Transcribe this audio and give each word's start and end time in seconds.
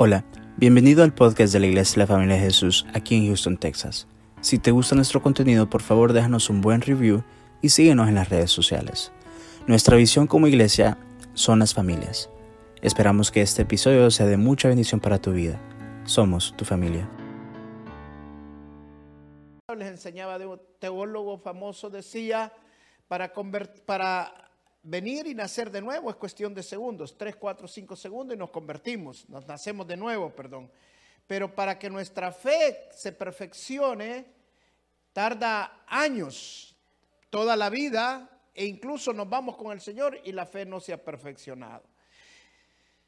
Hola, 0.00 0.24
bienvenido 0.56 1.02
al 1.02 1.12
podcast 1.12 1.52
de 1.52 1.58
la 1.58 1.66
Iglesia 1.66 1.94
de 1.94 1.98
la 2.02 2.06
Familia 2.06 2.36
de 2.36 2.42
Jesús 2.42 2.86
aquí 2.94 3.16
en 3.16 3.26
Houston, 3.26 3.56
Texas. 3.56 4.06
Si 4.40 4.60
te 4.60 4.70
gusta 4.70 4.94
nuestro 4.94 5.20
contenido, 5.20 5.68
por 5.68 5.82
favor 5.82 6.12
déjanos 6.12 6.50
un 6.50 6.60
buen 6.60 6.82
review 6.82 7.24
y 7.62 7.70
síguenos 7.70 8.06
en 8.06 8.14
las 8.14 8.28
redes 8.28 8.52
sociales. 8.52 9.10
Nuestra 9.66 9.96
visión 9.96 10.28
como 10.28 10.46
iglesia 10.46 10.98
son 11.34 11.58
las 11.58 11.74
familias. 11.74 12.30
Esperamos 12.80 13.32
que 13.32 13.42
este 13.42 13.62
episodio 13.62 14.08
sea 14.12 14.26
de 14.26 14.36
mucha 14.36 14.68
bendición 14.68 15.00
para 15.00 15.20
tu 15.20 15.32
vida. 15.32 15.60
Somos 16.04 16.56
tu 16.56 16.64
familia. 16.64 17.10
Les 19.76 19.88
enseñaba 19.88 20.36
un 20.36 20.60
teólogo 20.78 21.38
famoso, 21.38 21.90
decía, 21.90 22.52
para, 23.08 23.32
para 23.84 24.47
venir 24.82 25.26
y 25.26 25.34
nacer 25.34 25.70
de 25.70 25.80
nuevo 25.80 26.10
es 26.10 26.16
cuestión 26.16 26.54
de 26.54 26.62
segundos, 26.62 27.16
3, 27.16 27.36
4, 27.36 27.68
5 27.68 27.96
segundos 27.96 28.34
y 28.34 28.38
nos 28.38 28.50
convertimos, 28.50 29.28
nos 29.28 29.46
nacemos 29.46 29.86
de 29.86 29.96
nuevo, 29.96 30.34
perdón. 30.34 30.70
Pero 31.26 31.54
para 31.54 31.78
que 31.78 31.90
nuestra 31.90 32.32
fe 32.32 32.88
se 32.92 33.12
perfeccione, 33.12 34.26
tarda 35.12 35.84
años, 35.86 36.74
toda 37.30 37.56
la 37.56 37.68
vida, 37.68 38.30
e 38.54 38.64
incluso 38.66 39.12
nos 39.12 39.28
vamos 39.28 39.56
con 39.56 39.72
el 39.72 39.80
Señor 39.80 40.18
y 40.24 40.32
la 40.32 40.46
fe 40.46 40.64
no 40.64 40.80
se 40.80 40.92
ha 40.92 41.04
perfeccionado. 41.04 41.84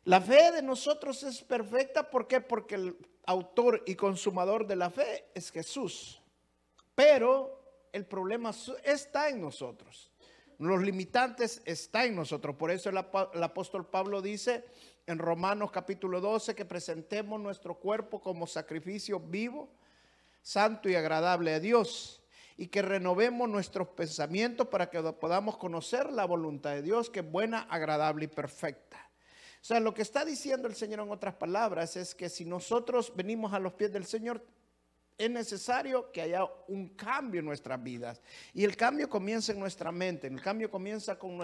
La 0.04 0.20
fe 0.20 0.52
de 0.52 0.62
nosotros 0.62 1.22
es 1.22 1.42
perfecta, 1.42 2.08
¿por 2.08 2.26
qué? 2.26 2.40
Porque 2.40 2.74
el 2.74 2.96
autor 3.26 3.82
y 3.86 3.94
consumador 3.94 4.66
de 4.66 4.76
la 4.76 4.90
fe 4.90 5.26
es 5.34 5.50
Jesús. 5.50 6.20
Pero 6.94 7.88
el 7.92 8.06
problema 8.06 8.52
está 8.84 9.28
en 9.28 9.40
nosotros. 9.40 10.10
Los 10.60 10.82
limitantes 10.82 11.62
están 11.64 12.08
en 12.08 12.16
nosotros. 12.16 12.54
Por 12.54 12.70
eso 12.70 12.90
el, 12.90 12.98
apóstol 12.98 13.86
Pablo 13.86 14.20
dice 14.20 14.62
en 15.06 15.18
Romanos 15.18 15.70
capítulo 15.70 16.20
12 16.20 16.54
que 16.54 16.66
presentemos 16.66 17.40
nuestro 17.40 17.76
cuerpo 17.76 18.20
como 18.20 18.46
sacrificio 18.46 19.18
vivo, 19.18 19.70
santo 20.42 20.90
y 20.90 20.96
agradable 20.96 21.54
a 21.54 21.60
Dios. 21.60 22.22
Y 22.58 22.66
que 22.66 22.82
renovemos 22.82 23.48
nuestros 23.48 23.88
pensamientos 23.88 24.68
para 24.68 24.90
que 24.90 25.00
podamos 25.14 25.56
conocer 25.56 26.12
la 26.12 26.26
voluntad 26.26 26.72
de 26.72 26.82
Dios, 26.82 27.08
que 27.08 27.20
es 27.20 27.32
buena, 27.32 27.60
agradable 27.60 28.26
y 28.26 28.28
perfecta. 28.28 28.98
O 29.62 29.64
sea, 29.64 29.80
lo 29.80 29.94
que 29.94 30.02
está 30.02 30.26
diciendo 30.26 30.68
el 30.68 30.74
Señor 30.74 31.00
en 31.00 31.10
otras 31.10 31.36
palabras 31.36 31.96
es 31.96 32.14
que 32.14 32.28
si 32.28 32.44
nosotros 32.44 33.14
venimos 33.16 33.54
a 33.54 33.58
los 33.58 33.72
pies 33.72 33.94
del 33.94 34.04
Señor, 34.04 34.44
es 35.20 35.30
necesario 35.30 36.10
que 36.10 36.22
haya 36.22 36.46
un 36.68 36.88
cambio 36.88 37.40
en 37.40 37.44
nuestras 37.44 37.82
vidas. 37.82 38.22
Y 38.54 38.64
el 38.64 38.74
cambio 38.74 39.06
comienza 39.10 39.52
en 39.52 39.60
nuestra 39.60 39.92
mente, 39.92 40.26
el 40.26 40.40
cambio 40.40 40.70
comienza 40.70 41.18
con, 41.18 41.38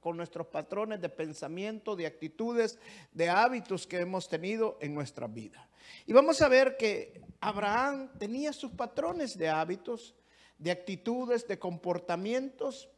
con 0.00 0.16
nuestros 0.16 0.46
patrones 0.46 0.98
de 1.02 1.10
pensamiento, 1.10 1.94
de 1.94 2.06
actitudes, 2.06 2.78
de 3.12 3.28
hábitos 3.28 3.86
que 3.86 3.98
hemos 3.98 4.30
tenido 4.30 4.78
en 4.80 4.94
nuestra 4.94 5.26
vida. 5.26 5.68
Y 6.06 6.14
vamos 6.14 6.40
a 6.40 6.48
ver 6.48 6.78
que 6.78 7.20
Abraham 7.38 8.08
tenía 8.18 8.54
sus 8.54 8.72
patrones 8.72 9.36
de 9.36 9.50
hábitos, 9.50 10.14
de 10.56 10.70
actitudes, 10.70 11.46
de 11.46 11.58
comportamientos, 11.58 12.88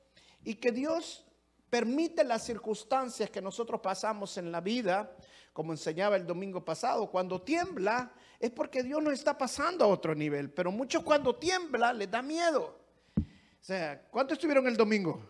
y 0.44 0.54
que 0.54 0.70
Dios 0.70 1.26
permite 1.70 2.24
las 2.24 2.44
circunstancias 2.44 3.30
que 3.30 3.40
nosotros 3.40 3.80
pasamos 3.80 4.36
en 4.36 4.50
la 4.50 4.60
vida, 4.60 5.16
como 5.52 5.72
enseñaba 5.72 6.16
el 6.16 6.26
domingo 6.26 6.64
pasado, 6.64 7.10
cuando 7.10 7.40
tiembla, 7.40 8.12
es 8.38 8.50
porque 8.50 8.82
Dios 8.82 9.02
nos 9.02 9.14
está 9.14 9.38
pasando 9.38 9.84
a 9.84 9.88
otro 9.88 10.14
nivel. 10.14 10.50
Pero 10.50 10.72
muchos 10.72 11.02
cuando 11.02 11.36
tiembla 11.36 11.92
les 11.92 12.10
da 12.10 12.22
miedo. 12.22 12.76
O 13.16 13.62
sea, 13.64 14.02
¿cuántos 14.10 14.36
estuvieron 14.36 14.66
el 14.66 14.76
domingo? 14.76 15.24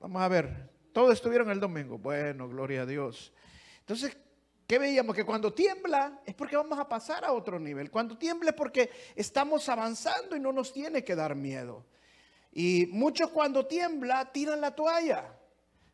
Vamos 0.00 0.20
a 0.20 0.28
ver. 0.28 0.70
Todos 0.92 1.14
estuvieron 1.14 1.50
el 1.50 1.60
domingo. 1.60 1.98
Bueno, 1.98 2.48
gloria 2.48 2.82
a 2.82 2.86
Dios. 2.86 3.32
Entonces, 3.80 4.16
¿qué 4.66 4.78
veíamos? 4.78 5.14
Que 5.14 5.24
cuando 5.24 5.52
tiembla 5.52 6.20
es 6.24 6.34
porque 6.34 6.56
vamos 6.56 6.78
a 6.78 6.88
pasar 6.88 7.24
a 7.24 7.32
otro 7.32 7.58
nivel. 7.58 7.90
Cuando 7.90 8.18
tiembla 8.18 8.50
es 8.50 8.56
porque 8.56 8.90
estamos 9.14 9.68
avanzando 9.68 10.36
y 10.36 10.40
no 10.40 10.52
nos 10.52 10.72
tiene 10.72 11.04
que 11.04 11.14
dar 11.14 11.34
miedo. 11.34 11.84
Y 12.50 12.86
muchos 12.90 13.30
cuando 13.30 13.66
tiembla 13.66 14.32
tiran 14.32 14.60
la 14.60 14.74
toalla. 14.74 15.35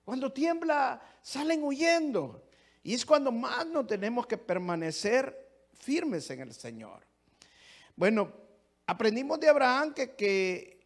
Cuando 0.04 0.32
tiembla 0.32 1.00
salen 1.22 1.62
huyendo. 1.62 2.42
Y 2.82 2.94
es 2.94 3.06
cuando 3.06 3.30
más 3.30 3.66
nos 3.66 3.86
tenemos 3.86 4.26
que 4.26 4.36
permanecer 4.36 5.68
firmes 5.74 6.28
en 6.30 6.40
el 6.40 6.52
Señor. 6.52 7.06
Bueno, 7.94 8.32
aprendimos 8.86 9.38
de 9.40 9.48
Abraham 9.48 9.94
que, 9.94 10.80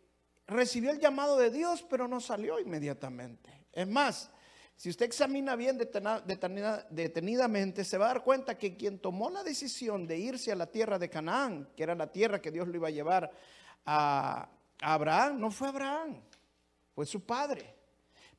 recibió 0.48 0.90
el 0.90 1.00
llamado 1.00 1.36
de 1.36 1.50
Dios, 1.50 1.84
pero 1.88 2.06
no 2.06 2.20
salió 2.20 2.60
inmediatamente. 2.60 3.66
Es 3.72 3.88
más, 3.88 4.30
si 4.76 4.90
usted 4.90 5.06
examina 5.06 5.56
bien 5.56 5.76
detenidamente, 5.76 7.84
se 7.84 7.98
va 7.98 8.04
a 8.04 8.08
dar 8.08 8.22
cuenta 8.22 8.56
que 8.56 8.76
quien 8.76 8.98
tomó 8.98 9.28
la 9.28 9.42
decisión 9.42 10.06
de 10.06 10.18
irse 10.18 10.52
a 10.52 10.56
la 10.56 10.66
tierra 10.66 10.98
de 10.98 11.10
Canaán, 11.10 11.70
que 11.74 11.82
era 11.82 11.94
la 11.94 12.12
tierra 12.12 12.40
que 12.40 12.52
Dios 12.52 12.68
lo 12.68 12.76
iba 12.76 12.88
a 12.88 12.92
llevar 12.92 13.30
a, 13.84 14.48
Abraham, 14.80 15.40
no 15.40 15.50
fue 15.50 15.68
Abraham, 15.68 16.20
fue 16.94 17.06
su 17.06 17.24
padre. 17.24 17.75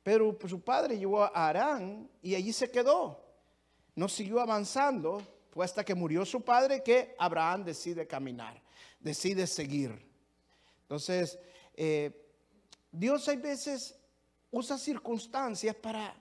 Pero 0.08 0.38
su 0.48 0.62
padre 0.62 0.96
llevó 0.96 1.22
a 1.22 1.48
Arán 1.50 2.08
y 2.22 2.34
allí 2.34 2.50
se 2.50 2.70
quedó. 2.70 3.22
No 3.94 4.08
siguió 4.08 4.40
avanzando 4.40 5.20
fue 5.50 5.66
hasta 5.66 5.84
que 5.84 5.94
murió 5.94 6.24
su 6.24 6.40
padre 6.40 6.82
que 6.82 7.14
Abraham 7.18 7.62
decide 7.62 8.06
caminar, 8.06 8.58
decide 9.00 9.46
seguir. 9.46 9.92
Entonces, 10.80 11.38
eh, 11.74 12.26
Dios 12.90 13.28
hay 13.28 13.36
veces 13.36 13.98
usa 14.50 14.78
circunstancias 14.78 15.76
para 15.76 16.16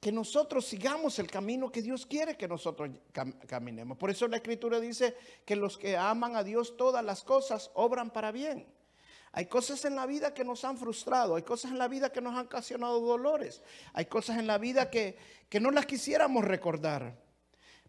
que 0.00 0.10
nosotros 0.10 0.66
sigamos 0.66 1.16
el 1.20 1.30
camino 1.30 1.70
que 1.70 1.82
Dios 1.82 2.06
quiere 2.06 2.36
que 2.36 2.48
nosotros 2.48 2.90
caminemos. 3.46 3.96
Por 3.96 4.10
eso 4.10 4.26
la 4.26 4.38
escritura 4.38 4.80
dice 4.80 5.16
que 5.44 5.54
los 5.54 5.78
que 5.78 5.96
aman 5.96 6.34
a 6.34 6.42
Dios 6.42 6.76
todas 6.76 7.04
las 7.04 7.22
cosas 7.22 7.70
obran 7.74 8.10
para 8.10 8.32
bien. 8.32 8.66
Hay 9.36 9.46
cosas 9.46 9.84
en 9.84 9.96
la 9.96 10.06
vida 10.06 10.32
que 10.32 10.44
nos 10.44 10.64
han 10.64 10.78
frustrado, 10.78 11.34
hay 11.34 11.42
cosas 11.42 11.72
en 11.72 11.78
la 11.78 11.88
vida 11.88 12.12
que 12.12 12.20
nos 12.20 12.36
han 12.36 12.46
ocasionado 12.46 13.00
dolores, 13.00 13.62
hay 13.92 14.06
cosas 14.06 14.38
en 14.38 14.46
la 14.46 14.58
vida 14.58 14.90
que, 14.90 15.18
que 15.48 15.58
no 15.58 15.72
las 15.72 15.86
quisiéramos 15.86 16.44
recordar. 16.44 17.18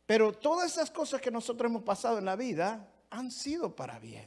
Pero 0.08 0.34
todas 0.34 0.72
esas 0.72 0.90
cosas 0.90 1.22
que 1.22 1.30
nosotros 1.30 1.70
hemos 1.70 1.84
pasado 1.84 2.18
en 2.18 2.26
la 2.26 2.36
vida 2.36 2.92
han 3.12 3.30
sido 3.30 3.76
para 3.76 4.00
bien. 4.00 4.26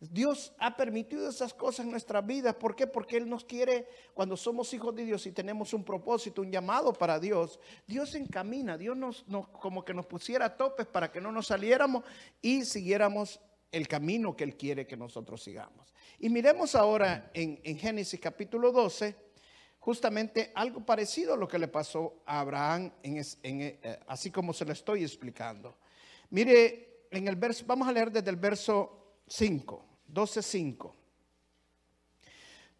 Dios 0.00 0.52
ha 0.58 0.76
permitido 0.76 1.28
esas 1.28 1.54
cosas 1.54 1.86
en 1.86 1.92
nuestras 1.92 2.26
vidas. 2.26 2.56
¿Por 2.56 2.74
qué? 2.74 2.88
Porque 2.88 3.18
Él 3.18 3.28
nos 3.28 3.44
quiere, 3.44 3.86
cuando 4.12 4.36
somos 4.36 4.74
hijos 4.74 4.92
de 4.96 5.04
Dios 5.04 5.24
y 5.26 5.30
tenemos 5.30 5.72
un 5.72 5.84
propósito, 5.84 6.42
un 6.42 6.50
llamado 6.50 6.92
para 6.92 7.20
Dios, 7.20 7.60
Dios 7.86 8.16
encamina, 8.16 8.76
Dios 8.76 8.96
nos, 8.96 9.24
como 9.60 9.84
que 9.84 9.94
nos 9.94 10.06
pusiera 10.06 10.56
topes 10.56 10.86
para 10.86 11.12
que 11.12 11.20
no 11.20 11.30
nos 11.30 11.46
saliéramos 11.46 12.02
y 12.40 12.64
siguiéramos 12.64 13.38
el 13.70 13.86
camino 13.86 14.36
que 14.36 14.42
Él 14.42 14.56
quiere 14.56 14.88
que 14.88 14.96
nosotros 14.96 15.40
sigamos. 15.40 15.94
Y 16.22 16.30
miremos 16.30 16.76
ahora 16.76 17.32
en, 17.34 17.60
en 17.64 17.76
Génesis 17.76 18.20
capítulo 18.20 18.70
12 18.70 19.16
justamente 19.80 20.52
algo 20.54 20.86
parecido 20.86 21.34
a 21.34 21.36
lo 21.36 21.48
que 21.48 21.58
le 21.58 21.66
pasó 21.66 22.22
a 22.24 22.38
Abraham, 22.38 22.92
eh, 23.02 24.00
así 24.06 24.30
como 24.30 24.52
se 24.52 24.64
lo 24.64 24.72
estoy 24.72 25.02
explicando. 25.02 25.76
Mire, 26.30 27.06
en 27.10 27.26
el 27.26 27.34
verso, 27.34 27.64
vamos 27.66 27.88
a 27.88 27.92
leer 27.92 28.12
desde 28.12 28.30
el 28.30 28.36
verso 28.36 29.16
5, 29.26 29.84
12.5. 30.12 30.92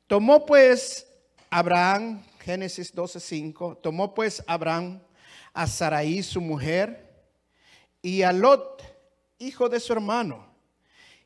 Tomó 0.06 0.46
pues 0.46 1.08
Abraham, 1.50 2.22
Génesis 2.38 2.94
12.5, 2.94 3.80
tomó 3.80 4.14
pues 4.14 4.40
Abraham 4.46 5.02
a 5.52 5.66
Saraí 5.66 6.22
su 6.22 6.40
mujer 6.40 7.26
y 8.00 8.22
a 8.22 8.32
Lot, 8.32 8.84
hijo 9.40 9.68
de 9.68 9.80
su 9.80 9.92
hermano, 9.92 10.51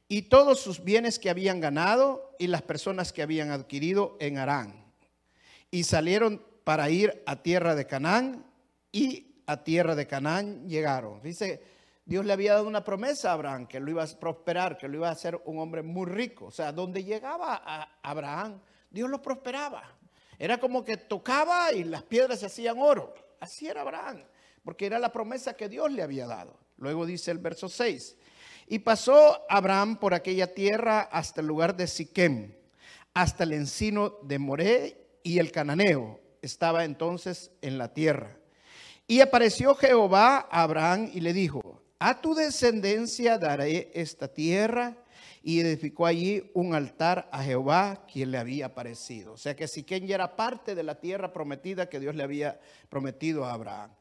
y 0.08 0.22
todos 0.22 0.60
sus 0.60 0.84
bienes 0.84 1.18
que 1.18 1.30
habían 1.30 1.60
ganado 1.60 2.34
y 2.38 2.46
las 2.46 2.62
personas 2.62 3.12
que 3.12 3.22
habían 3.22 3.50
adquirido 3.50 4.16
en 4.20 4.38
Arán 4.38 4.84
y 5.70 5.84
salieron 5.84 6.42
para 6.64 6.90
ir 6.90 7.22
a 7.26 7.42
tierra 7.42 7.74
de 7.74 7.86
Canaán 7.86 8.46
y 8.92 9.42
a 9.46 9.62
tierra 9.62 9.94
de 9.94 10.06
Canaán 10.06 10.68
llegaron. 10.68 11.20
Dice, 11.22 11.62
Dios 12.04 12.24
le 12.24 12.32
había 12.32 12.54
dado 12.54 12.66
una 12.66 12.84
promesa 12.84 13.30
a 13.30 13.34
Abraham 13.34 13.66
que 13.66 13.80
lo 13.80 13.90
iba 13.90 14.02
a 14.02 14.06
prosperar, 14.06 14.78
que 14.78 14.88
lo 14.88 14.96
iba 14.96 15.08
a 15.08 15.12
hacer 15.12 15.40
un 15.44 15.58
hombre 15.58 15.82
muy 15.82 16.06
rico. 16.06 16.46
O 16.46 16.50
sea, 16.50 16.72
donde 16.72 17.04
llegaba 17.04 17.62
a 17.64 17.98
Abraham, 18.02 18.60
Dios 18.90 19.10
lo 19.10 19.20
prosperaba. 19.20 19.82
Era 20.38 20.58
como 20.58 20.84
que 20.84 20.96
tocaba 20.96 21.72
y 21.72 21.84
las 21.84 22.02
piedras 22.02 22.40
se 22.40 22.46
hacían 22.46 22.78
oro. 22.78 23.14
Así 23.40 23.66
era 23.66 23.82
Abraham, 23.82 24.22
porque 24.64 24.86
era 24.86 24.98
la 24.98 25.12
promesa 25.12 25.54
que 25.54 25.68
Dios 25.68 25.90
le 25.90 26.02
había 26.02 26.26
dado. 26.26 26.58
Luego 26.78 27.06
dice 27.06 27.30
el 27.30 27.38
verso 27.38 27.68
6. 27.68 28.16
Y 28.66 28.80
pasó 28.80 29.44
Abraham 29.48 29.98
por 29.98 30.14
aquella 30.14 30.52
tierra 30.52 31.00
hasta 31.00 31.40
el 31.40 31.46
lugar 31.46 31.76
de 31.76 31.86
Siquem, 31.86 32.54
hasta 33.14 33.44
el 33.44 33.52
encino 33.52 34.18
de 34.22 34.38
Moré 34.38 34.96
y 35.22 35.38
el 35.38 35.52
cananeo 35.52 36.20
estaba 36.42 36.84
entonces 36.84 37.50
en 37.62 37.78
la 37.78 37.92
tierra. 37.92 38.36
Y 39.06 39.20
apareció 39.20 39.74
Jehová 39.74 40.48
a 40.50 40.62
Abraham 40.62 41.10
y 41.12 41.20
le 41.20 41.32
dijo, 41.32 41.80
a 41.98 42.20
tu 42.20 42.34
descendencia 42.34 43.38
daré 43.38 43.90
esta 43.94 44.28
tierra. 44.28 44.96
Y 45.42 45.60
edificó 45.60 46.06
allí 46.06 46.50
un 46.54 46.74
altar 46.74 47.28
a 47.30 47.44
Jehová, 47.44 48.04
quien 48.12 48.32
le 48.32 48.38
había 48.38 48.66
aparecido. 48.66 49.34
O 49.34 49.36
sea 49.36 49.54
que 49.54 49.68
Siquén 49.68 50.04
ya 50.04 50.16
era 50.16 50.34
parte 50.34 50.74
de 50.74 50.82
la 50.82 50.98
tierra 50.98 51.32
prometida 51.32 51.88
que 51.88 52.00
Dios 52.00 52.16
le 52.16 52.24
había 52.24 52.58
prometido 52.88 53.44
a 53.44 53.52
Abraham. 53.52 53.92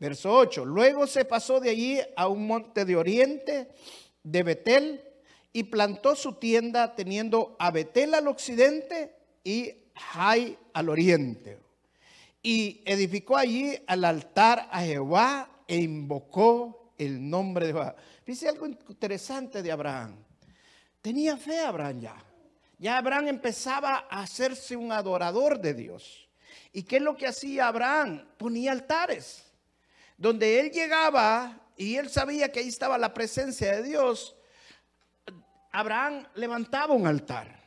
Verso 0.00 0.32
8. 0.32 0.64
Luego 0.64 1.06
se 1.06 1.26
pasó 1.26 1.60
de 1.60 1.70
allí 1.70 2.00
a 2.16 2.26
un 2.26 2.46
monte 2.46 2.86
de 2.86 2.96
oriente 2.96 3.68
de 4.22 4.42
Betel 4.42 5.04
y 5.52 5.64
plantó 5.64 6.16
su 6.16 6.32
tienda 6.34 6.94
teniendo 6.94 7.54
a 7.58 7.70
Betel 7.70 8.14
al 8.14 8.26
occidente 8.26 9.14
y 9.44 9.74
Jai 9.94 10.56
al 10.72 10.88
oriente. 10.88 11.58
Y 12.42 12.80
edificó 12.86 13.36
allí 13.36 13.76
al 13.86 14.04
altar 14.06 14.68
a 14.72 14.80
Jehová 14.82 15.64
e 15.68 15.76
invocó 15.76 16.94
el 16.96 17.28
nombre 17.28 17.66
de 17.66 17.72
Jehová. 17.72 17.94
Dice 18.24 18.48
algo 18.48 18.66
interesante 18.66 19.62
de 19.62 19.70
Abraham. 19.70 20.16
Tenía 21.02 21.36
fe 21.36 21.60
Abraham 21.60 22.00
ya. 22.00 22.24
Ya 22.78 22.96
Abraham 22.96 23.28
empezaba 23.28 24.06
a 24.08 24.22
hacerse 24.22 24.76
un 24.76 24.92
adorador 24.92 25.60
de 25.60 25.74
Dios. 25.74 26.30
¿Y 26.72 26.84
qué 26.84 26.96
es 26.96 27.02
lo 27.02 27.14
que 27.14 27.26
hacía 27.26 27.68
Abraham? 27.68 28.26
Ponía 28.38 28.72
altares. 28.72 29.49
Donde 30.20 30.60
él 30.60 30.70
llegaba 30.70 31.58
y 31.78 31.96
él 31.96 32.10
sabía 32.10 32.52
que 32.52 32.60
ahí 32.60 32.68
estaba 32.68 32.98
la 32.98 33.14
presencia 33.14 33.72
de 33.72 33.82
Dios, 33.82 34.36
Abraham 35.72 36.26
levantaba 36.34 36.92
un 36.92 37.06
altar 37.06 37.58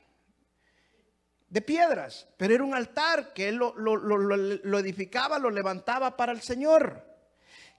de 1.50 1.62
piedras, 1.64 2.28
pero 2.38 2.54
era 2.54 2.64
un 2.64 2.76
altar 2.76 3.34
que 3.34 3.50
él 3.50 3.56
lo, 3.56 3.74
lo, 3.76 4.78
edificaba, 4.78 5.40
lo 5.40 5.50
levantaba 5.50 6.16
para 6.16 6.32
el 6.32 6.44
Señor. 6.44 7.04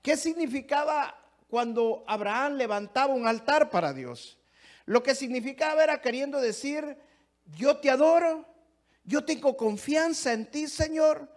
¿Qué 0.03 0.17
significaba 0.17 1.23
cuando 1.47 2.03
Abraham 2.09 2.55
levantaba 2.55 3.15
un 3.15 3.29
altar 3.29 3.71
para 3.71 3.93
Dios? 3.93 4.41
Lo 4.87 5.05
que 5.05 5.15
significaba 5.15 5.85
era 5.85 6.01
queriendo 6.01 6.41
decir, 6.41 6.99
yo 7.57 7.77
te 7.77 7.91
adoro, 7.91 8.45
yo 9.05 9.25
tengo 9.25 9.57
confianza 9.57 10.33
en 10.33 10.51
ti, 10.51 10.67
Señor, 10.67 11.29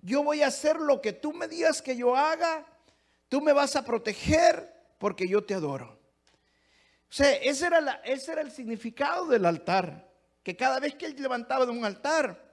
yo 0.00 0.22
voy 0.22 0.42
a 0.42 0.46
hacer 0.46 0.76
lo 0.76 1.02
que 1.02 1.12
tú 1.12 1.34
me 1.34 1.48
digas 1.48 1.82
que 1.82 1.94
yo 1.94 2.16
haga, 2.16 2.64
tú 3.28 3.40
me 3.40 3.52
vas 3.52 3.76
a 3.76 3.84
proteger 3.84 4.74
porque 4.98 5.28
yo 5.28 5.44
te 5.44 5.54
adoro. 5.54 5.98
O 7.10 7.12
sea, 7.12 7.32
ese 7.36 7.66
era, 7.66 8.00
ese 8.04 8.32
el 8.32 8.50
significado 8.50 9.26
del 9.26 9.46
altar, 9.46 10.10
que 10.42 10.56
cada 10.56 10.80
vez 10.80 10.94
que 10.94 11.06
él 11.06 11.16
levantaba 11.18 11.64
de 11.64 11.72
un 11.72 11.84
altar, 11.84 12.46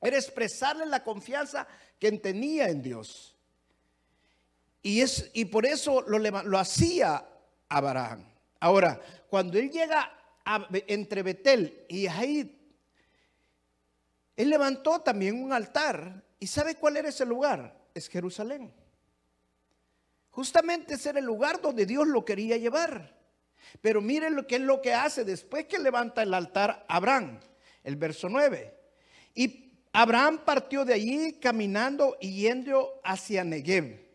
era 0.00 0.16
expresarle 0.16 0.86
la 0.86 1.02
confianza 1.02 1.66
que 1.98 2.12
tenía 2.12 2.68
en 2.68 2.82
Dios. 2.82 3.34
Y, 4.82 5.00
es, 5.00 5.30
y 5.32 5.46
por 5.46 5.66
eso 5.66 6.02
lo, 6.02 6.18
lo 6.18 6.58
hacía 6.58 7.26
Abraham. 7.68 8.24
Ahora, 8.60 9.00
cuando 9.28 9.58
él 9.58 9.70
llega 9.70 10.12
entre 10.86 11.22
Betel 11.22 11.86
y 11.88 12.06
ahí 12.06 12.64
él 14.36 14.50
levantó 14.50 15.00
también 15.00 15.42
un 15.42 15.52
altar. 15.52 16.24
¿Y 16.38 16.46
sabe 16.46 16.74
cuál 16.74 16.96
era 16.96 17.08
ese 17.08 17.24
lugar? 17.24 17.88
Es 17.94 18.08
Jerusalén. 18.08 18.72
Justamente 20.34 20.94
ese 20.94 21.10
era 21.10 21.20
el 21.20 21.24
lugar 21.24 21.60
donde 21.60 21.86
Dios 21.86 22.08
lo 22.08 22.24
quería 22.24 22.56
llevar. 22.56 23.16
Pero 23.80 24.00
miren 24.00 24.34
lo 24.34 24.48
que 24.48 24.56
es 24.56 24.62
lo 24.62 24.82
que 24.82 24.92
hace 24.92 25.24
después 25.24 25.66
que 25.66 25.78
levanta 25.78 26.24
el 26.24 26.34
altar 26.34 26.84
Abraham. 26.88 27.38
El 27.84 27.94
verso 27.94 28.28
9. 28.28 28.74
Y 29.36 29.70
Abraham 29.92 30.40
partió 30.44 30.84
de 30.84 30.94
allí 30.94 31.34
caminando 31.34 32.16
y 32.20 32.32
yendo 32.42 33.00
hacia 33.04 33.44
Negev. 33.44 34.10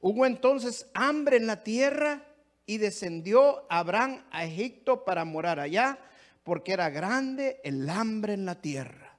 Hubo 0.00 0.26
entonces 0.26 0.90
hambre 0.94 1.36
en 1.36 1.46
la 1.46 1.62
tierra 1.62 2.26
y 2.66 2.78
descendió 2.78 3.66
Abraham 3.70 4.24
a 4.32 4.44
Egipto 4.44 5.04
para 5.04 5.24
morar 5.24 5.60
allá, 5.60 5.96
porque 6.42 6.72
era 6.72 6.90
grande 6.90 7.60
el 7.62 7.88
hambre 7.88 8.32
en 8.32 8.46
la 8.46 8.60
tierra. 8.60 9.16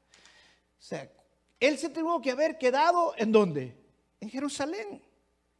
O 0.77 0.83
sea, 0.83 1.09
él 1.61 1.77
se 1.77 1.87
tuvo 1.87 2.21
que 2.21 2.31
haber 2.31 2.57
quedado 2.57 3.13
en 3.17 3.31
dónde? 3.31 3.77
En 4.19 4.29
Jerusalén, 4.29 5.01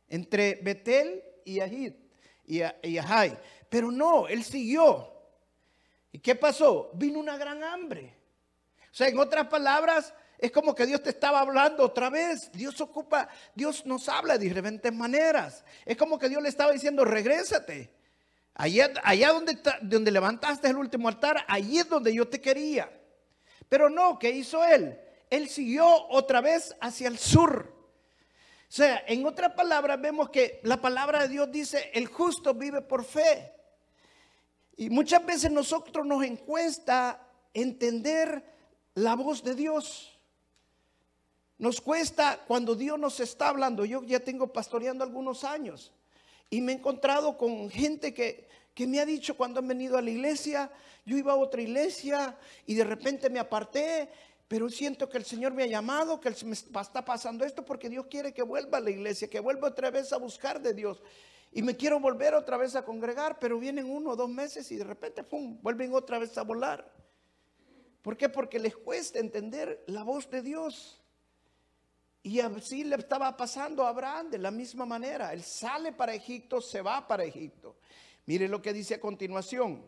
entre 0.09 0.56
Betel 0.56 1.24
y 1.45 1.59
Ahid 1.59 1.94
y, 2.48 2.98
Ahai. 2.98 3.38
Pero 3.69 3.92
no, 3.92 4.27
él 4.27 4.44
siguió. 4.44 5.13
¿Y 6.12 6.19
qué 6.19 6.36
pasó? 6.36 6.92
Vino 6.94 7.19
una 7.19 7.38
gran 7.38 7.63
hambre. 7.63 8.15
O 8.92 8.95
sea, 8.98 9.09
en 9.09 9.19
otras 9.19 9.48
palabras, 9.48 10.13
es 10.38 10.51
como 10.51 10.74
que 10.74 10.86
Dios 10.86 11.04
te 11.04 11.09
estaba 11.09 11.42
hablando 11.42 11.83
otra 11.83 12.09
vez. 12.09 12.50
Dios 12.54 12.80
ocupa, 12.81 13.27
Dios 13.54 13.86
nos 13.86 14.07
habla 14.07 14.38
de 14.38 14.45
diferentes 14.45 14.94
maneras. 14.94 15.63
Es 15.86 15.98
como 15.98 16.18
que 16.18 16.30
Dios 16.30 16.42
le 16.42 16.50
estaba 16.50 16.71
diciendo, 16.71 17.04
regrésate. 17.04 17.92
Allá, 18.56 18.92
allá 19.04 19.33
donde, 19.33 19.59
donde 19.81 20.09
levantaste 20.09 20.68
el 20.68 20.77
último 20.77 21.09
altar, 21.09 21.45
allí 21.48 21.77
es 21.77 21.89
donde 21.89 22.13
yo 22.13 22.27
te 22.27 22.42
quería. 22.42 22.89
Pero 23.69 23.89
no, 23.89 24.18
¿qué 24.18 24.31
hizo 24.31 24.63
él? 24.63 25.00
Él 25.30 25.50
siguió 25.50 26.07
otra 26.07 26.42
vez 26.42 26.75
hacia 26.80 27.07
el 27.07 27.19
sur. 27.19 27.77
O 28.69 28.72
sea, 28.72 29.04
en 29.08 29.25
otras 29.25 29.54
palabras 29.54 30.00
vemos 30.02 30.30
que 30.30 30.60
la 30.64 30.81
palabra 30.81 31.24
de 31.24 31.30
Dios 31.30 31.52
dice, 31.52 31.90
el 31.94 32.08
justo 32.08 32.54
vive 32.54 32.81
por 32.81 33.06
fe. 33.06 33.54
Y 34.75 34.90
muchas 34.90 35.25
veces 35.25 35.52
nosotros 35.52 36.06
nos 36.06 36.24
encuesta 36.24 37.25
entender 37.54 38.44
la 38.94 39.16
voz 39.16 39.44
de 39.44 39.56
Dios. 39.56 40.18
Nos 41.58 41.81
cuesta 41.81 42.44
cuando 42.46 42.75
Dios 42.75 43.00
nos 43.00 43.19
está 43.19 43.50
hablando. 43.50 43.86
Yo 43.86 44.04
ya 44.04 44.19
tengo 44.19 44.52
pastoreando 44.52 45.04
algunos 45.04 45.44
años 45.44 45.94
y 46.50 46.62
me 46.62 46.74
he 46.74 46.75
encontrado 46.75 47.38
con 47.38 47.69
gente 47.69 48.14
que, 48.14 48.48
que 48.74 48.86
me 48.86 49.00
ha 49.00 49.06
dicho 49.06 49.36
cuando 49.36 49.60
han 49.60 49.68
venido 49.68 49.98
a 49.98 50.02
la 50.02 50.12
iglesia, 50.12 50.69
yo 51.06 51.18
iba 51.18 51.34
a 51.34 51.38
otra 51.38 51.62
iglesia 51.62 52.38
y 52.66 52.75
de 52.75 52.84
repente 52.84 53.30
me 53.30 53.40
aparté, 53.40 54.10
pero 54.48 54.70
siento 54.70 55.10
que 55.10 55.18
el 55.18 55.26
Señor 55.26 55.54
me 55.54 55.64
ha 55.64 55.68
llamado, 55.68 56.22
que 56.22 56.30
está 56.30 57.04
pasando 57.04 57.44
esto 57.44 57.66
porque 57.66 57.90
Dios 57.90 58.06
quiere 58.10 58.34
que 58.34 58.44
vuelva 58.44 58.78
a 58.78 58.82
la 58.82 58.90
iglesia, 58.90 59.30
que 59.30 59.42
vuelva 59.42 59.68
otra 59.68 59.92
vez 59.92 60.14
a 60.14 60.18
buscar 60.18 60.62
de 60.62 60.74
Dios. 60.74 61.02
Y 61.52 61.62
me 61.62 61.76
quiero 61.76 62.00
volver 62.00 62.34
otra 62.34 62.56
vez 62.56 62.76
a 62.76 62.86
congregar, 62.86 63.40
pero 63.40 63.60
vienen 63.60 63.90
uno 63.90 64.12
o 64.12 64.16
dos 64.16 64.30
meses 64.30 64.72
y 64.72 64.78
de 64.78 64.84
repente, 64.84 65.24
¡pum!, 65.24 65.60
vuelven 65.62 65.94
otra 65.94 66.18
vez 66.18 66.38
a 66.38 66.44
volar. 66.44 66.90
¿Por 68.02 68.16
qué? 68.16 68.30
Porque 68.30 68.58
les 68.58 68.76
cuesta 68.76 69.20
entender 69.20 69.84
la 69.88 70.04
voz 70.04 70.30
de 70.30 70.42
Dios. 70.42 71.04
Y 72.24 72.40
así 72.40 72.84
le 72.84 72.96
estaba 72.96 73.36
pasando 73.36 73.84
a 73.84 73.90
Abraham 73.90 74.30
de 74.30 74.38
la 74.38 74.52
misma 74.52 74.86
manera. 74.86 75.34
Él 75.34 75.44
sale 75.44 75.92
para 75.92 76.14
Egipto, 76.14 76.62
se 76.62 76.82
va 76.82 77.06
para 77.06 77.26
Egipto. 77.26 77.78
Mire 78.26 78.48
lo 78.48 78.62
que 78.62 78.72
dice 78.72 78.96
a 78.96 79.00
continuación. 79.00 79.86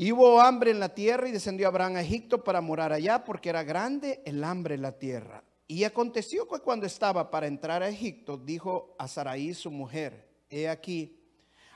Y 0.00 0.12
hubo 0.12 0.40
hambre 0.40 0.70
en 0.70 0.78
la 0.78 0.94
tierra 0.94 1.28
y 1.28 1.32
descendió 1.32 1.66
Abraham 1.66 1.96
a 1.96 2.02
Egipto 2.02 2.44
para 2.44 2.60
morar 2.60 2.92
allá 2.92 3.24
porque 3.24 3.48
era 3.48 3.64
grande 3.64 4.22
el 4.24 4.44
hambre 4.44 4.76
en 4.76 4.82
la 4.82 4.92
tierra. 4.92 5.42
Y 5.66 5.82
aconteció 5.82 6.46
que 6.46 6.60
cuando 6.60 6.86
estaba 6.86 7.32
para 7.32 7.48
entrar 7.48 7.82
a 7.82 7.88
Egipto, 7.88 8.36
dijo 8.36 8.94
a 8.96 9.08
Saraí 9.08 9.52
su 9.54 9.72
mujer, 9.72 10.30
he 10.48 10.68
aquí, 10.68 11.20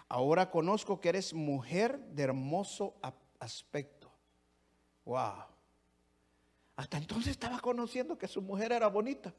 ahora 0.08 0.52
conozco 0.52 1.00
que 1.00 1.08
eres 1.08 1.34
mujer 1.34 1.98
de 1.98 2.22
hermoso 2.22 2.94
aspecto. 3.40 4.08
Wow. 5.04 5.46
Hasta 6.76 6.98
entonces 6.98 7.32
estaba 7.32 7.58
conociendo 7.58 8.16
que 8.16 8.28
su 8.28 8.40
mujer 8.40 8.70
era 8.70 8.86
bonita. 8.86 9.34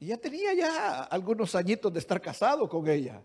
Y 0.00 0.06
ya 0.06 0.16
tenía 0.16 0.54
ya 0.54 1.04
algunos 1.04 1.54
añitos 1.54 1.92
de 1.92 2.00
estar 2.00 2.20
casado 2.20 2.68
con 2.68 2.88
ella. 2.88 3.22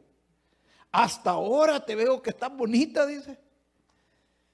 Hasta 0.92 1.32
ahora 1.32 1.84
te 1.84 1.96
veo 1.96 2.22
que 2.22 2.30
está 2.30 2.48
bonita, 2.48 3.04
dice. 3.08 3.47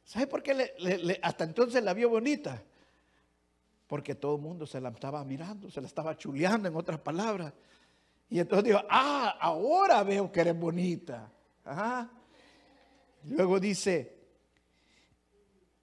¿Sabe 0.03 0.27
por 0.27 0.43
qué 0.43 1.19
hasta 1.21 1.43
entonces 1.43 1.83
la 1.83 1.93
vio 1.93 2.09
bonita? 2.09 2.61
Porque 3.87 4.15
todo 4.15 4.35
el 4.35 4.41
mundo 4.41 4.65
se 4.65 4.81
la 4.81 4.89
estaba 4.89 5.23
mirando, 5.23 5.69
se 5.69 5.81
la 5.81 5.87
estaba 5.87 6.17
chuleando, 6.17 6.67
en 6.67 6.75
otras 6.75 6.99
palabras. 6.99 7.53
Y 8.29 8.39
entonces 8.39 8.65
dijo, 8.65 8.81
ah, 8.89 9.37
ahora 9.39 10.03
veo 10.03 10.31
que 10.31 10.41
eres 10.41 10.57
bonita. 10.57 11.31
Luego 13.25 13.59
dice, 13.59 14.17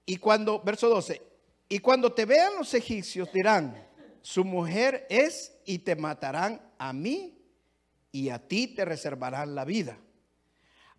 y 0.04 0.16
cuando, 0.16 0.60
verso 0.60 0.88
12, 0.88 1.22
y 1.68 1.78
cuando 1.78 2.12
te 2.12 2.24
vean 2.24 2.56
los 2.58 2.74
egipcios 2.74 3.32
dirán, 3.32 3.86
su 4.22 4.44
mujer 4.44 5.06
es 5.08 5.56
y 5.64 5.78
te 5.78 5.96
matarán 5.96 6.60
a 6.78 6.92
mí 6.92 7.38
y 8.12 8.28
a 8.28 8.38
ti 8.38 8.68
te 8.68 8.84
reservarán 8.84 9.54
la 9.54 9.64
vida. 9.64 9.96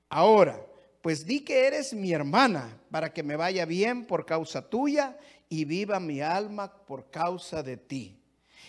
Ahora, 0.09 0.65
pues 1.01 1.25
di 1.25 1.41
que 1.41 1.67
eres 1.67 1.93
mi 1.93 2.11
hermana 2.13 2.79
para 2.91 3.13
que 3.13 3.23
me 3.23 3.35
vaya 3.35 3.65
bien 3.65 4.05
por 4.05 4.25
causa 4.25 4.69
tuya 4.69 5.17
y 5.49 5.65
viva 5.65 5.99
mi 5.99 6.21
alma 6.21 6.85
por 6.85 7.09
causa 7.09 7.63
de 7.63 7.77
ti. 7.77 8.17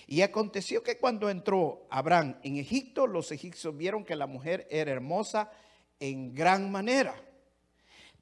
Y 0.06 0.22
aconteció 0.22 0.82
que 0.82 0.98
cuando 0.98 1.30
entró 1.30 1.86
Abraham 1.90 2.36
en 2.42 2.56
Egipto, 2.56 3.06
los 3.06 3.32
egipcios 3.32 3.76
vieron 3.76 4.04
que 4.04 4.16
la 4.16 4.26
mujer 4.26 4.66
era 4.70 4.90
hermosa 4.90 5.50
en 6.00 6.34
gran 6.34 6.70
manera 6.70 7.14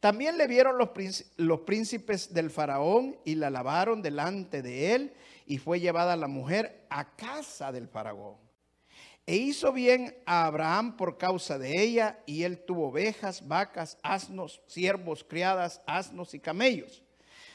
también 0.01 0.39
le 0.39 0.47
vieron 0.47 0.79
los, 0.79 1.61
príncipes 1.61 2.33
del 2.33 2.51
faraón 2.51 3.19
y 3.25 3.35
la 3.35 3.51
lavaron 3.51 4.01
delante 4.01 4.63
de 4.63 4.95
él 4.95 5.13
y 5.47 5.59
fue 5.59 5.79
llevada 5.79 6.17
la 6.17 6.27
mujer 6.27 6.87
a 6.89 7.15
casa 7.17 7.71
del 7.71 7.87
faraón. 7.87 8.37
E 9.31 9.37
hizo 9.37 9.73
bien 9.73 10.21
a 10.27 10.47
Abraham 10.47 10.97
por 10.97 11.17
causa 11.17 11.57
de 11.57 11.81
ella 11.81 12.19
y 12.27 12.43
él 12.43 12.65
tuvo 12.65 12.89
ovejas, 12.89 13.47
vacas, 13.47 13.97
asnos, 14.03 14.61
siervos, 14.67 15.23
criadas, 15.23 15.81
asnos 15.87 16.35
y 16.35 16.41
camellos. 16.41 17.05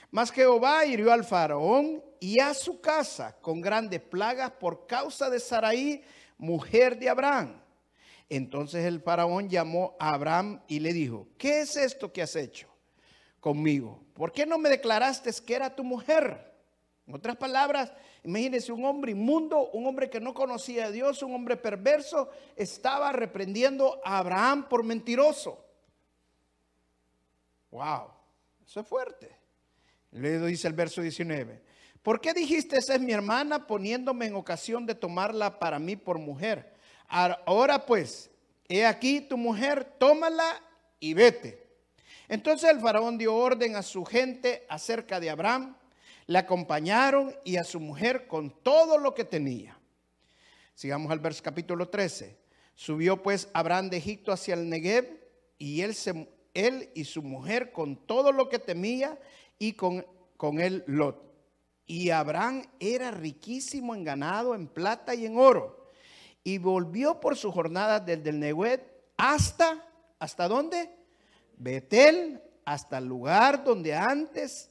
Mas 0.10 0.32
Jehová 0.32 0.86
hirió 0.86 1.12
al 1.12 1.26
faraón 1.26 2.02
y 2.22 2.40
a 2.40 2.54
su 2.54 2.80
casa 2.80 3.36
con 3.42 3.60
grandes 3.60 4.00
plagas 4.00 4.52
por 4.52 4.88
causa 4.88 5.30
de 5.30 5.38
Saraí, 5.38 6.02
mujer 6.38 6.98
de 6.98 7.10
Abraham. 7.10 7.62
Entonces 8.30 8.86
el 8.86 9.02
faraón 9.02 9.50
llamó 9.50 9.98
a 10.00 10.14
Abraham 10.14 10.62
y 10.70 10.80
le 10.80 10.94
dijo, 10.94 11.28
¿qué 11.38 11.60
es 11.60 11.76
esto 11.76 12.14
que 12.14 12.22
has 12.22 12.38
hecho 12.38 12.70
conmigo? 13.42 14.02
¿Por 14.14 14.32
qué 14.32 14.46
no 14.46 14.58
me 14.58 14.70
declaraste 14.70 15.30
que 15.46 15.54
era 15.54 15.76
tu 15.76 15.84
mujer? 15.84 16.55
En 17.08 17.14
otras 17.14 17.36
palabras, 17.36 17.94
imagínese 18.24 18.72
un 18.72 18.84
hombre 18.84 19.12
inmundo, 19.12 19.70
un 19.72 19.86
hombre 19.86 20.10
que 20.10 20.20
no 20.20 20.34
conocía 20.34 20.86
a 20.86 20.92
Dios, 20.92 21.22
un 21.22 21.36
hombre 21.36 21.56
perverso, 21.56 22.30
estaba 22.56 23.12
reprendiendo 23.12 24.02
a 24.04 24.18
Abraham 24.18 24.68
por 24.68 24.84
mentiroso. 24.84 25.64
Wow, 27.70 28.10
eso 28.66 28.80
es 28.80 28.88
fuerte. 28.88 29.38
Le 30.12 30.40
dice 30.40 30.68
el 30.68 30.74
verso 30.74 31.02
19. 31.02 31.62
¿Por 32.02 32.22
qué 32.22 32.34
dijiste 32.34 32.78
esa 32.78 32.96
es 32.96 33.02
mi 33.02 33.12
hermana 33.12 33.68
poniéndome 33.68 34.28
en 34.28 34.36
ocasión 34.36 34.86
de 34.86 34.96
tomarla 34.96 35.60
para 35.60 35.78
mí 35.78 35.96
por 35.96 36.18
mujer? 36.18 36.74
Ahora 37.08 37.86
pues, 37.86 38.32
he 38.68 38.86
aquí 38.86 39.22
tu 39.22 39.38
mujer, 39.38 39.84
tómala 39.98 40.62
y 41.00 41.14
vete. 41.14 41.68
Entonces 42.28 42.70
el 42.70 42.80
faraón 42.80 43.18
dio 43.18 43.36
orden 43.36 43.76
a 43.76 43.84
su 43.84 44.06
gente 44.06 44.66
acerca 44.70 45.20
de 45.20 45.30
Abraham, 45.30 45.76
le 46.28 46.38
acompañaron 46.38 47.36
y 47.44 47.58
a 47.58 47.64
su 47.64 47.80
mujer 47.80 48.28
con 48.28 48.52
todo 48.64 48.98
lo 48.98 49.14
que 49.14 49.26
tenía. 49.26 49.80
Sigamos 50.74 51.12
al 51.12 51.20
verso 51.20 51.44
capítulo 51.44 51.90
13. 51.90 52.38
Subió 52.76 53.22
pues 53.22 53.50
Abraham 53.54 53.90
de 53.90 53.98
Egipto 53.98 54.32
hacia 54.32 54.56
el 54.56 54.70
Negev 54.70 55.06
y 55.58 55.82
él, 55.82 55.96
se, 55.96 56.28
él 56.54 56.90
y 56.94 57.06
su 57.06 57.22
mujer 57.22 57.72
con 57.72 57.96
todo 58.08 58.32
lo 58.32 58.50
que 58.50 58.60
temía 58.60 59.18
y 59.58 59.74
con, 59.74 60.06
con 60.38 60.60
él 60.60 60.84
Lot. 60.88 61.24
Y 61.86 62.10
Abraham 62.10 62.64
era 62.80 63.12
riquísimo 63.12 63.96
en 63.96 64.04
ganado, 64.04 64.56
en 64.56 64.68
plata 64.68 65.14
y 65.16 65.26
en 65.26 65.38
oro 65.38 65.86
y 66.48 66.60
volvió 66.60 67.20
por 67.20 67.36
su 67.36 67.52
jornada 67.52 68.00
desde 68.00 68.30
el 68.30 68.40
Nehuet 68.40 68.80
hasta, 69.18 69.84
¿hasta 70.20 70.48
dónde? 70.48 70.96
Betel, 71.58 72.40
hasta 72.64 73.00
el 73.00 73.06
lugar 73.06 73.64
donde 73.64 73.96
antes 73.96 74.70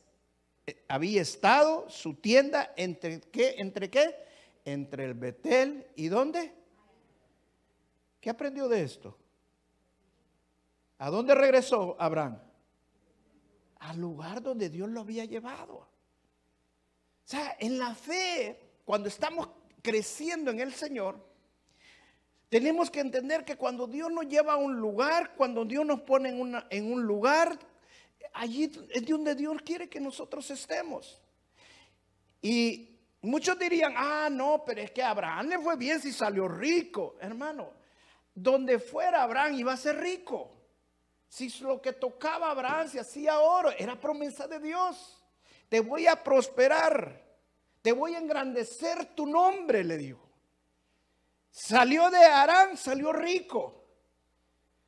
había 0.88 1.22
estado 1.22 1.88
su 1.88 2.14
tienda, 2.14 2.72
¿entre 2.76 3.20
qué? 3.20 3.56
¿Entre 3.58 3.90
qué? 3.90 4.14
Entre 4.64 5.04
el 5.04 5.14
Betel 5.14 5.86
y 5.94 6.08
dónde? 6.08 6.52
¿Qué 8.20 8.30
aprendió 8.30 8.68
de 8.68 8.82
esto? 8.82 9.16
¿A 10.98 11.10
dónde 11.10 11.34
regresó 11.34 11.96
Abraham? 11.98 12.38
Al 13.80 13.98
lugar 13.98 14.42
donde 14.42 14.70
Dios 14.70 14.88
lo 14.88 15.00
había 15.00 15.26
llevado. 15.26 15.74
O 15.74 15.88
sea, 17.26 17.56
en 17.58 17.78
la 17.78 17.94
fe, 17.94 18.58
cuando 18.84 19.08
estamos 19.08 19.48
creciendo 19.82 20.50
en 20.50 20.60
el 20.60 20.72
Señor, 20.72 21.18
tenemos 22.48 22.90
que 22.90 23.00
entender 23.00 23.44
que 23.44 23.56
cuando 23.56 23.86
Dios 23.86 24.10
nos 24.10 24.26
lleva 24.26 24.54
a 24.54 24.56
un 24.56 24.76
lugar, 24.76 25.34
cuando 25.34 25.64
Dios 25.64 25.84
nos 25.84 26.00
pone 26.02 26.30
en, 26.30 26.54
en 26.70 26.92
un 26.92 27.02
lugar, 27.02 27.58
allí 28.34 28.70
es 28.90 29.06
donde 29.06 29.34
Dios 29.34 29.56
quiere 29.64 29.88
que 29.88 30.00
nosotros 30.00 30.50
estemos. 30.50 31.20
Y 32.42 32.98
muchos 33.22 33.58
dirían, 33.58 33.94
ah, 33.96 34.28
no, 34.30 34.62
pero 34.66 34.82
es 34.82 34.90
que 34.90 35.02
Abraham 35.02 35.48
le 35.48 35.58
fue 35.58 35.76
bien 35.76 36.00
si 36.00 36.12
salió 36.12 36.46
rico. 36.46 37.16
Hermano, 37.20 37.72
donde 38.34 38.78
fuera 38.78 39.22
Abraham 39.22 39.54
iba 39.54 39.72
a 39.72 39.76
ser 39.76 39.96
rico. 39.96 40.50
Si 41.28 41.48
lo 41.60 41.80
que 41.80 41.92
tocaba 41.92 42.50
Abraham 42.50 42.88
se 42.88 43.00
hacía 43.00 43.40
oro, 43.40 43.70
era 43.70 43.98
promesa 43.98 44.46
de 44.46 44.60
Dios. 44.60 45.22
Te 45.68 45.80
voy 45.80 46.06
a 46.06 46.22
prosperar, 46.22 47.24
te 47.82 47.92
voy 47.92 48.14
a 48.14 48.18
engrandecer 48.18 49.14
tu 49.14 49.26
nombre, 49.26 49.82
le 49.82 49.96
dijo. 49.96 50.28
Salió 51.50 52.10
de 52.10 52.18
Arán, 52.18 52.76
salió 52.76 53.12
rico. 53.12 53.83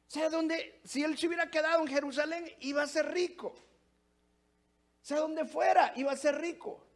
O 0.08 0.10
sea, 0.10 0.30
donde, 0.30 0.80
si 0.84 1.02
él 1.02 1.18
se 1.18 1.26
hubiera 1.26 1.50
quedado 1.50 1.80
en 1.80 1.88
Jerusalén, 1.88 2.44
iba 2.60 2.82
a 2.82 2.86
ser 2.86 3.12
rico. 3.12 3.54
Sea, 5.02 5.18
donde 5.18 5.44
fuera, 5.44 5.92
iba 5.96 6.12
a 6.12 6.16
ser 6.16 6.40
rico. 6.40 6.86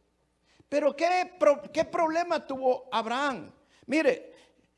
Pero 0.69 0.95
¿qué, 0.95 1.33
qué 1.73 1.83
problema 1.83 2.45
tuvo 2.45 2.87
Abraham? 2.91 3.51
Mire, 3.87 4.33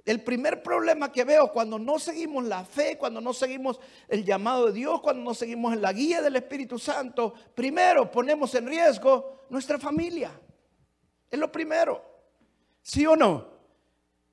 el 0.05 0.23
primer 0.23 0.61
problema 0.61 1.11
que 1.11 1.23
veo 1.23 1.51
cuando 1.51 1.79
no 1.79 1.97
seguimos 1.99 2.43
la 2.43 2.65
fe, 2.65 2.97
cuando 2.97 3.21
no 3.21 3.31
seguimos 3.31 3.79
el 4.07 4.25
llamado 4.25 4.65
de 4.65 4.73
Dios, 4.73 5.01
cuando 5.01 5.23
no 5.23 5.33
seguimos 5.33 5.77
la 5.77 5.93
guía 5.93 6.21
del 6.21 6.35
Espíritu 6.35 6.77
Santo, 6.77 7.33
primero 7.55 8.11
ponemos 8.11 8.53
en 8.55 8.67
riesgo 8.67 9.45
nuestra 9.49 9.79
familia. 9.79 10.31
Es 11.29 11.39
lo 11.39 11.51
primero. 11.51 12.03
¿Sí 12.81 13.05
o 13.05 13.15
no? 13.15 13.47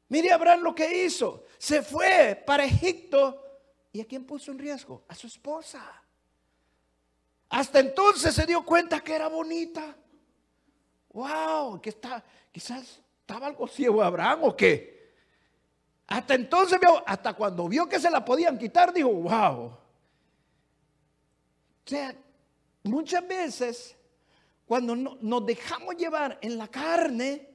Mire 0.08 0.32
Abraham 0.32 0.62
lo 0.62 0.74
que 0.74 1.04
hizo. 1.04 1.44
Se 1.56 1.82
fue 1.82 2.42
para 2.44 2.64
Egipto. 2.64 3.49
¿Y 3.92 4.00
a 4.00 4.04
quién 4.04 4.24
puso 4.24 4.52
en 4.52 4.58
riesgo? 4.58 5.04
A 5.08 5.14
su 5.14 5.26
esposa. 5.26 5.82
Hasta 7.48 7.80
entonces 7.80 8.34
se 8.34 8.46
dio 8.46 8.64
cuenta 8.64 9.00
que 9.00 9.14
era 9.14 9.28
bonita. 9.28 9.96
Wow, 11.12 11.80
que 11.80 11.90
está, 11.90 12.22
quizás 12.52 13.00
estaba 13.20 13.48
algo 13.48 13.66
ciego 13.66 14.02
Abraham 14.02 14.44
o 14.44 14.56
qué. 14.56 15.14
Hasta 16.06 16.34
entonces, 16.34 16.78
hasta 17.06 17.34
cuando 17.34 17.68
vio 17.68 17.88
que 17.88 17.98
se 17.98 18.10
la 18.10 18.24
podían 18.24 18.58
quitar, 18.58 18.92
dijo, 18.92 19.08
wow. 19.08 19.66
O 19.66 19.78
sea, 21.84 22.14
muchas 22.84 23.26
veces 23.26 23.96
cuando 24.66 24.94
nos 24.94 25.46
dejamos 25.46 25.96
llevar 25.96 26.38
en 26.40 26.56
la 26.56 26.68
carne, 26.68 27.48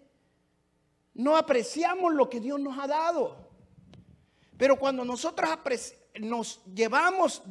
no 1.13 1.37
apreciamos 1.37 2.13
lo 2.13 2.29
que 2.29 2.41
Dios 2.41 2.59
nos 2.59 2.77
ha 2.77 2.87
dado. 2.87 3.37
Pero 4.57 4.77
cuando 4.77 5.05
nosotros 5.05 5.49
nos 6.19 6.63
llevamos, 6.73 7.41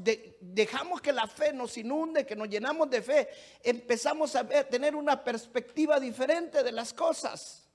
dejamos 0.40 1.00
que 1.00 1.12
la 1.12 1.26
fe 1.26 1.52
nos 1.52 1.76
inunde, 1.76 2.26
que 2.26 2.37
nos 2.37 2.49
llenamos 2.49 2.88
de 2.90 3.02
fe, 3.02 3.28
empezamos 3.62 4.35
a 4.37 4.47
tener 4.47 4.94
una 4.97 5.23
perspectiva 5.23 6.00
diferente 6.00 6.62
de 6.62 6.73
las 6.73 6.92
cosas. 6.92 7.68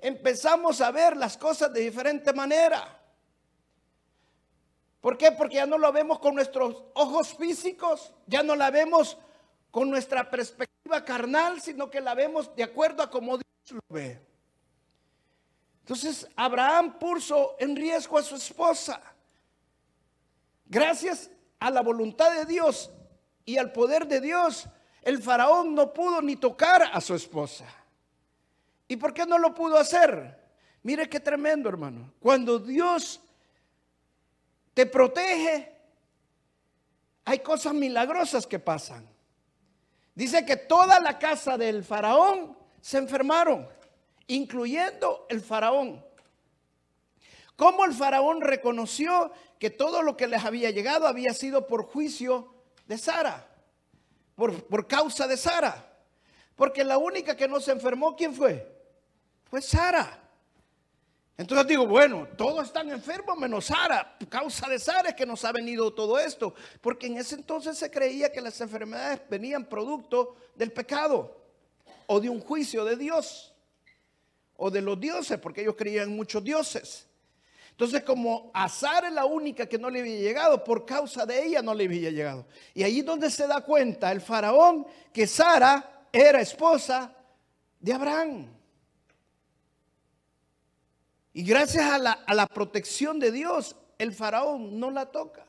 Empezamos 0.00 0.80
a 0.80 0.90
ver 0.90 1.16
las 1.16 1.36
cosas 1.36 1.72
de 1.72 1.80
diferente 1.80 2.32
manera. 2.32 2.98
¿Por 5.00 5.16
qué? 5.16 5.32
Porque 5.32 5.56
ya 5.56 5.66
no 5.66 5.78
lo 5.78 5.92
vemos 5.92 6.18
con 6.18 6.34
nuestros 6.34 6.84
ojos 6.94 7.34
físicos, 7.34 8.12
ya 8.26 8.42
no 8.42 8.54
la 8.54 8.70
vemos 8.70 9.16
con 9.70 9.88
nuestra 9.90 10.28
perspectiva 10.30 11.04
carnal, 11.04 11.60
sino 11.60 11.90
que 11.90 12.00
la 12.00 12.14
vemos 12.14 12.54
de 12.54 12.62
acuerdo 12.62 13.02
a 13.02 13.10
como 13.10 13.38
Dios 13.38 13.46
lo 13.70 13.80
ve. 13.88 14.20
Entonces 15.80 16.26
Abraham 16.36 16.98
puso 16.98 17.56
en 17.58 17.76
riesgo 17.76 18.18
a 18.18 18.22
su 18.22 18.36
esposa. 18.36 19.02
Gracias 20.70 21.28
a 21.58 21.68
la 21.68 21.82
voluntad 21.82 22.32
de 22.32 22.46
Dios 22.46 22.92
y 23.44 23.58
al 23.58 23.72
poder 23.72 24.06
de 24.06 24.20
Dios, 24.20 24.68
el 25.02 25.20
faraón 25.20 25.74
no 25.74 25.92
pudo 25.92 26.22
ni 26.22 26.36
tocar 26.36 26.82
a 26.92 27.00
su 27.00 27.16
esposa. 27.16 27.66
¿Y 28.86 28.96
por 28.96 29.12
qué 29.12 29.26
no 29.26 29.36
lo 29.36 29.52
pudo 29.52 29.76
hacer? 29.76 30.38
Mire 30.84 31.08
qué 31.08 31.18
tremendo, 31.18 31.68
hermano. 31.68 32.14
Cuando 32.20 32.60
Dios 32.60 33.20
te 34.72 34.86
protege, 34.86 35.76
hay 37.24 37.40
cosas 37.40 37.74
milagrosas 37.74 38.46
que 38.46 38.60
pasan. 38.60 39.08
Dice 40.14 40.46
que 40.46 40.56
toda 40.56 41.00
la 41.00 41.18
casa 41.18 41.58
del 41.58 41.82
faraón 41.82 42.56
se 42.80 42.98
enfermaron 42.98 43.68
incluyendo 44.28 45.26
el 45.28 45.40
faraón. 45.40 46.04
¿Cómo 47.56 47.84
el 47.84 47.92
faraón 47.92 48.40
reconoció 48.40 49.32
que 49.60 49.68
todo 49.68 50.02
lo 50.02 50.16
que 50.16 50.26
les 50.26 50.42
había 50.42 50.70
llegado 50.70 51.06
había 51.06 51.34
sido 51.34 51.66
por 51.66 51.84
juicio 51.84 52.54
de 52.86 52.96
Sara? 52.96 53.46
Por, 54.34 54.64
por 54.64 54.88
causa 54.88 55.28
de 55.28 55.36
Sara. 55.36 55.86
Porque 56.56 56.82
la 56.82 56.96
única 56.96 57.36
que 57.36 57.46
no 57.46 57.60
se 57.60 57.72
enfermó, 57.72 58.16
¿quién 58.16 58.34
fue? 58.34 58.66
Fue 59.44 59.60
Sara. 59.60 60.18
Entonces 61.36 61.66
digo, 61.66 61.86
bueno, 61.86 62.26
todos 62.38 62.68
están 62.68 62.88
enfermos 62.88 63.36
menos 63.36 63.66
Sara. 63.66 64.16
Causa 64.30 64.66
de 64.66 64.78
Sara 64.78 65.10
es 65.10 65.14
que 65.14 65.26
nos 65.26 65.44
ha 65.44 65.52
venido 65.52 65.92
todo 65.92 66.18
esto. 66.18 66.54
Porque 66.80 67.08
en 67.08 67.18
ese 67.18 67.34
entonces 67.34 67.76
se 67.76 67.90
creía 67.90 68.32
que 68.32 68.40
las 68.40 68.58
enfermedades 68.62 69.20
venían 69.28 69.66
producto 69.66 70.36
del 70.54 70.72
pecado 70.72 71.36
o 72.06 72.18
de 72.18 72.30
un 72.30 72.40
juicio 72.40 72.86
de 72.86 72.96
Dios 72.96 73.52
o 74.56 74.70
de 74.70 74.80
los 74.80 74.98
dioses, 74.98 75.38
porque 75.38 75.60
ellos 75.60 75.76
creían 75.76 76.08
en 76.08 76.16
muchos 76.16 76.42
dioses. 76.42 77.09
Entonces, 77.80 78.02
como 78.02 78.50
Azar 78.52 79.06
es 79.06 79.12
la 79.14 79.24
única 79.24 79.64
que 79.64 79.78
no 79.78 79.88
le 79.88 80.00
había 80.00 80.18
llegado, 80.18 80.62
por 80.62 80.84
causa 80.84 81.24
de 81.24 81.46
ella 81.46 81.62
no 81.62 81.72
le 81.72 81.86
había 81.86 82.10
llegado. 82.10 82.46
Y 82.74 82.82
ahí 82.82 82.98
es 82.98 83.06
donde 83.06 83.30
se 83.30 83.46
da 83.46 83.62
cuenta 83.62 84.12
el 84.12 84.20
faraón 84.20 84.86
que 85.14 85.26
Sara 85.26 86.04
era 86.12 86.42
esposa 86.42 87.10
de 87.80 87.90
Abraham. 87.94 88.48
Y 91.32 91.42
gracias 91.42 91.90
a 91.90 91.96
la, 91.96 92.12
a 92.12 92.34
la 92.34 92.46
protección 92.46 93.18
de 93.18 93.32
Dios, 93.32 93.74
el 93.96 94.12
faraón 94.12 94.78
no 94.78 94.90
la 94.90 95.06
toca. 95.06 95.46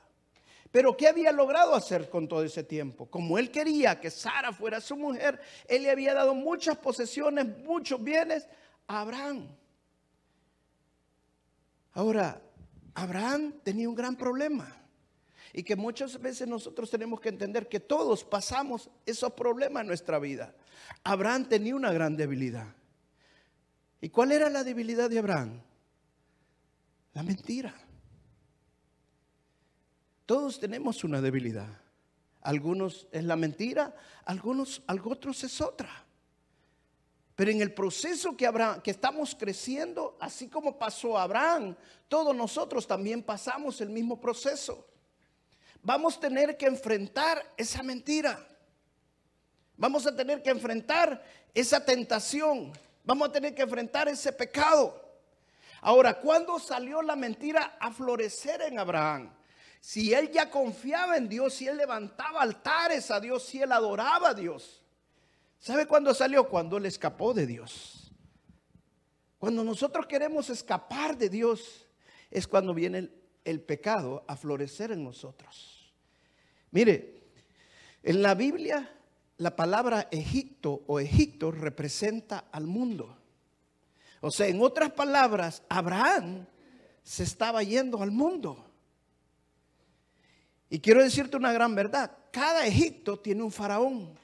Pero 0.72 0.96
¿qué 0.96 1.10
había 1.10 1.34
logrado 1.34 1.76
hacer 1.76 2.10
con 2.10 2.30
todo 2.30 2.46
ese 2.46 2.64
tiempo? 2.64 3.08
Como 3.08 3.38
él 3.38 3.52
quería 3.52 4.00
que 4.00 4.10
Sara 4.10 4.54
fuera 4.54 4.80
su 4.80 4.96
mujer, 4.96 5.42
él 5.68 5.84
le 5.84 5.92
había 5.92 6.14
dado 6.14 6.34
muchas 6.34 6.78
posesiones, 6.78 7.46
muchos 7.66 8.02
bienes, 8.02 8.48
Abraham. 8.88 9.50
Ahora, 11.94 12.42
Abraham 12.94 13.54
tenía 13.64 13.90
un 13.90 13.96
gran 13.96 14.16
problema. 14.16 14.78
Y 15.54 15.64
que 15.64 15.76
muchas 15.76 16.20
veces 16.22 16.48
nosotros 16.48 16.90
tenemos 16.90 17.20
que 17.20 17.30
entender 17.30 17.68
que 17.68 17.82
todos 17.82 18.24
pasamos 18.24 18.90
esos 19.06 19.34
problemas 19.34 19.82
en 19.82 19.88
nuestra 19.88 20.18
vida. 20.18 20.56
Abraham 21.04 21.46
tenía 21.46 21.76
una 21.76 21.92
gran 21.92 22.16
debilidad. 22.16 22.74
¿Y 24.00 24.10
cuál 24.10 24.32
era 24.32 24.50
la 24.50 24.64
debilidad 24.64 25.10
de 25.10 25.20
Abraham? 25.20 25.62
La 27.14 27.24
mentira. 27.24 27.74
Todos 30.26 30.60
tenemos 30.60 31.04
una 31.04 31.20
debilidad. 31.20 31.82
Algunos 32.42 33.08
es 33.12 33.24
la 33.26 33.36
mentira, 33.36 33.94
algunos, 34.26 34.82
otros 34.88 35.44
es 35.44 35.62
otra. 35.62 36.06
Pero 37.42 37.50
en 37.50 37.62
el 37.64 37.74
proceso 37.74 38.38
que, 38.38 38.46
Abraham, 38.46 38.82
que 38.84 38.92
estamos 38.92 39.34
creciendo, 39.34 40.16
así 40.20 40.48
como 40.48 40.78
pasó 40.78 41.18
Abraham, 41.18 41.76
todos 42.08 42.36
nosotros 42.36 42.86
también 42.86 43.24
pasamos 43.24 43.82
el 43.82 43.90
mismo 43.90 44.22
proceso. 44.22 44.88
Vamos 45.82 46.18
a 46.18 46.20
tener 46.20 46.56
que 46.56 46.68
enfrentar 46.68 47.44
esa 47.58 47.82
mentira. 47.82 48.48
Vamos 49.76 50.06
a 50.06 50.16
tener 50.16 50.44
que 50.44 50.52
enfrentar 50.52 51.20
esa 51.52 51.84
tentación. 51.84 52.74
Vamos 53.04 53.30
a 53.30 53.32
tener 53.32 53.56
que 53.56 53.64
enfrentar 53.64 54.08
ese 54.08 54.32
pecado. 54.32 55.04
Ahora, 55.82 56.20
¿cuándo 56.20 56.60
salió 56.60 57.02
la 57.02 57.16
mentira 57.16 57.76
a 57.80 57.92
florecer 57.92 58.62
en 58.62 58.78
Abraham? 58.78 59.34
Si 59.80 60.14
él 60.14 60.30
ya 60.30 60.52
confiaba 60.52 61.18
en 61.18 61.28
Dios, 61.28 61.56
si 61.56 61.68
él 61.68 61.78
levantaba 61.78 62.44
altares 62.44 63.10
a 63.10 63.20
Dios, 63.20 63.44
si 63.44 63.64
él 63.64 63.72
adoraba 63.72 64.30
a 64.30 64.34
Dios. 64.36 64.81
¿Sabe 65.62 65.86
cuándo 65.86 66.12
salió? 66.16 66.50
Cuando 66.50 66.78
él 66.78 66.88
escapó 66.88 67.36
de 67.36 67.46
Dios. 67.46 68.12
Cuando 69.38 69.64
nosotros 69.64 70.08
queremos 70.08 70.50
escapar 70.50 71.16
de 71.16 71.30
Dios, 71.30 71.88
es 72.32 72.48
cuando 72.48 72.74
viene 72.74 72.98
el, 72.98 73.22
el 73.46 73.62
pecado 73.62 74.26
a 74.28 74.36
florecer 74.36 74.92
en 74.92 75.04
nosotros. 75.04 75.94
Mire, 76.72 77.22
en 78.02 78.24
la 78.24 78.34
Biblia 78.34 78.98
la 79.38 79.56
palabra 79.56 80.08
Egipto 80.10 80.84
o 80.88 81.00
Egipto 81.00 81.52
representa 81.52 82.46
al 82.52 82.66
mundo. 82.66 83.16
O 84.20 84.32
sea, 84.32 84.48
en 84.48 84.62
otras 84.62 84.92
palabras, 84.92 85.62
Abraham 85.70 86.48
se 87.04 87.22
estaba 87.22 87.62
yendo 87.62 88.02
al 88.02 88.10
mundo. 88.10 88.66
Y 90.72 90.80
quiero 90.80 91.04
decirte 91.04 91.38
una 91.38 91.54
gran 91.54 91.76
verdad. 91.76 92.18
Cada 92.32 92.66
Egipto 92.66 93.20
tiene 93.20 93.44
un 93.44 93.52
faraón. 93.52 94.20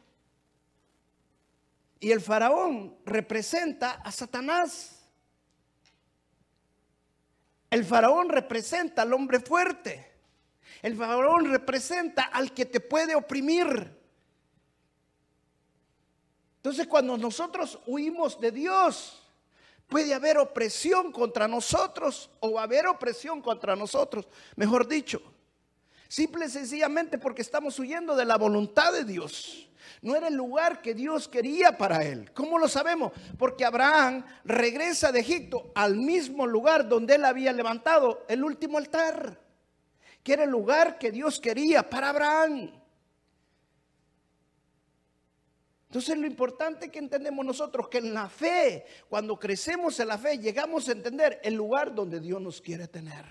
Y 1.99 2.11
el 2.11 2.21
faraón 2.21 2.97
representa 3.05 3.91
a 3.93 4.11
Satanás. 4.11 5.07
El 7.69 7.83
faraón 7.83 8.29
representa 8.29 9.01
al 9.01 9.13
hombre 9.13 9.39
fuerte. 9.39 10.11
El 10.81 10.95
faraón 10.95 11.49
representa 11.49 12.23
al 12.23 12.53
que 12.53 12.65
te 12.65 12.79
puede 12.79 13.15
oprimir. 13.15 13.97
Entonces 16.57 16.87
cuando 16.87 17.17
nosotros 17.17 17.79
huimos 17.87 18.39
de 18.39 18.51
Dios, 18.51 19.23
puede 19.87 20.13
haber 20.13 20.37
opresión 20.37 21.11
contra 21.11 21.47
nosotros 21.47 22.29
o 22.39 22.59
haber 22.59 22.87
opresión 22.87 23.41
contra 23.41 23.75
nosotros, 23.75 24.27
mejor 24.55 24.87
dicho. 24.87 25.21
Simple 26.07 26.45
y 26.45 26.49
sencillamente 26.49 27.17
porque 27.17 27.41
estamos 27.41 27.77
huyendo 27.79 28.15
de 28.15 28.25
la 28.25 28.37
voluntad 28.37 28.93
de 28.93 29.03
Dios. 29.03 29.66
No 30.01 30.15
era 30.15 30.27
el 30.27 30.36
lugar 30.36 30.82
que 30.82 30.94
Dios 30.94 31.27
quería 31.27 31.77
para 31.77 32.03
él. 32.03 32.32
¿Cómo 32.34 32.58
lo 32.58 32.67
sabemos? 32.67 33.12
Porque 33.38 33.65
Abraham 33.65 34.25
regresa 34.44 35.12
de 35.12 35.20
Egipto 35.20 35.72
al 35.75 35.98
mismo 35.98 36.48
lugar 36.48 36.88
donde 36.88 37.15
él 37.15 37.25
había 37.25 37.53
levantado 37.53 38.25
el 38.27 38.44
último 38.44 38.77
altar, 38.77 39.39
que 40.24 40.34
era 40.34 40.44
el 40.44 40.50
lugar 40.50 40.98
que 40.98 41.12
Dios 41.12 41.39
quería 41.39 41.89
para 41.89 42.10
Abraham. 42.10 42.71
Entonces 45.89 46.17
lo 46.17 46.28
importante 46.28 46.91
que 46.91 47.00
entendemos 47.00 47.45
nosotros 47.45 47.88
que 47.88 48.00
en 48.00 48.13
la 48.13 48.28
fe, 48.28 48.86
cuando 49.08 49.39
crecemos 49.39 50.00
en 50.00 50.10
la 50.10 50.17
fe, 50.17 50.38
llegamos 50.38 50.89
a 50.89 50.91
entender 50.91 51.39
el 51.43 51.54
lugar 51.54 51.95
donde 51.95 52.19
Dios 52.19 52.41
nos 52.41 52.62
quiere 52.62 52.88
tener. 52.88 53.26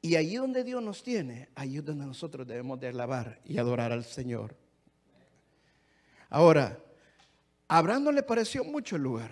Y 0.00 0.16
allí 0.16 0.36
donde 0.36 0.64
Dios 0.64 0.82
nos 0.82 1.02
tiene, 1.02 1.48
allí 1.54 1.78
es 1.78 1.84
donde 1.84 2.06
nosotros 2.06 2.46
debemos 2.46 2.78
de 2.80 2.88
alabar 2.88 3.40
y 3.44 3.58
adorar 3.58 3.92
al 3.92 4.04
Señor. 4.04 4.56
Ahora, 6.32 6.82
a 7.68 7.76
Abraham 7.76 8.04
no 8.04 8.12
le 8.12 8.22
pareció 8.22 8.64
mucho 8.64 8.96
el 8.96 9.02
lugar. 9.02 9.30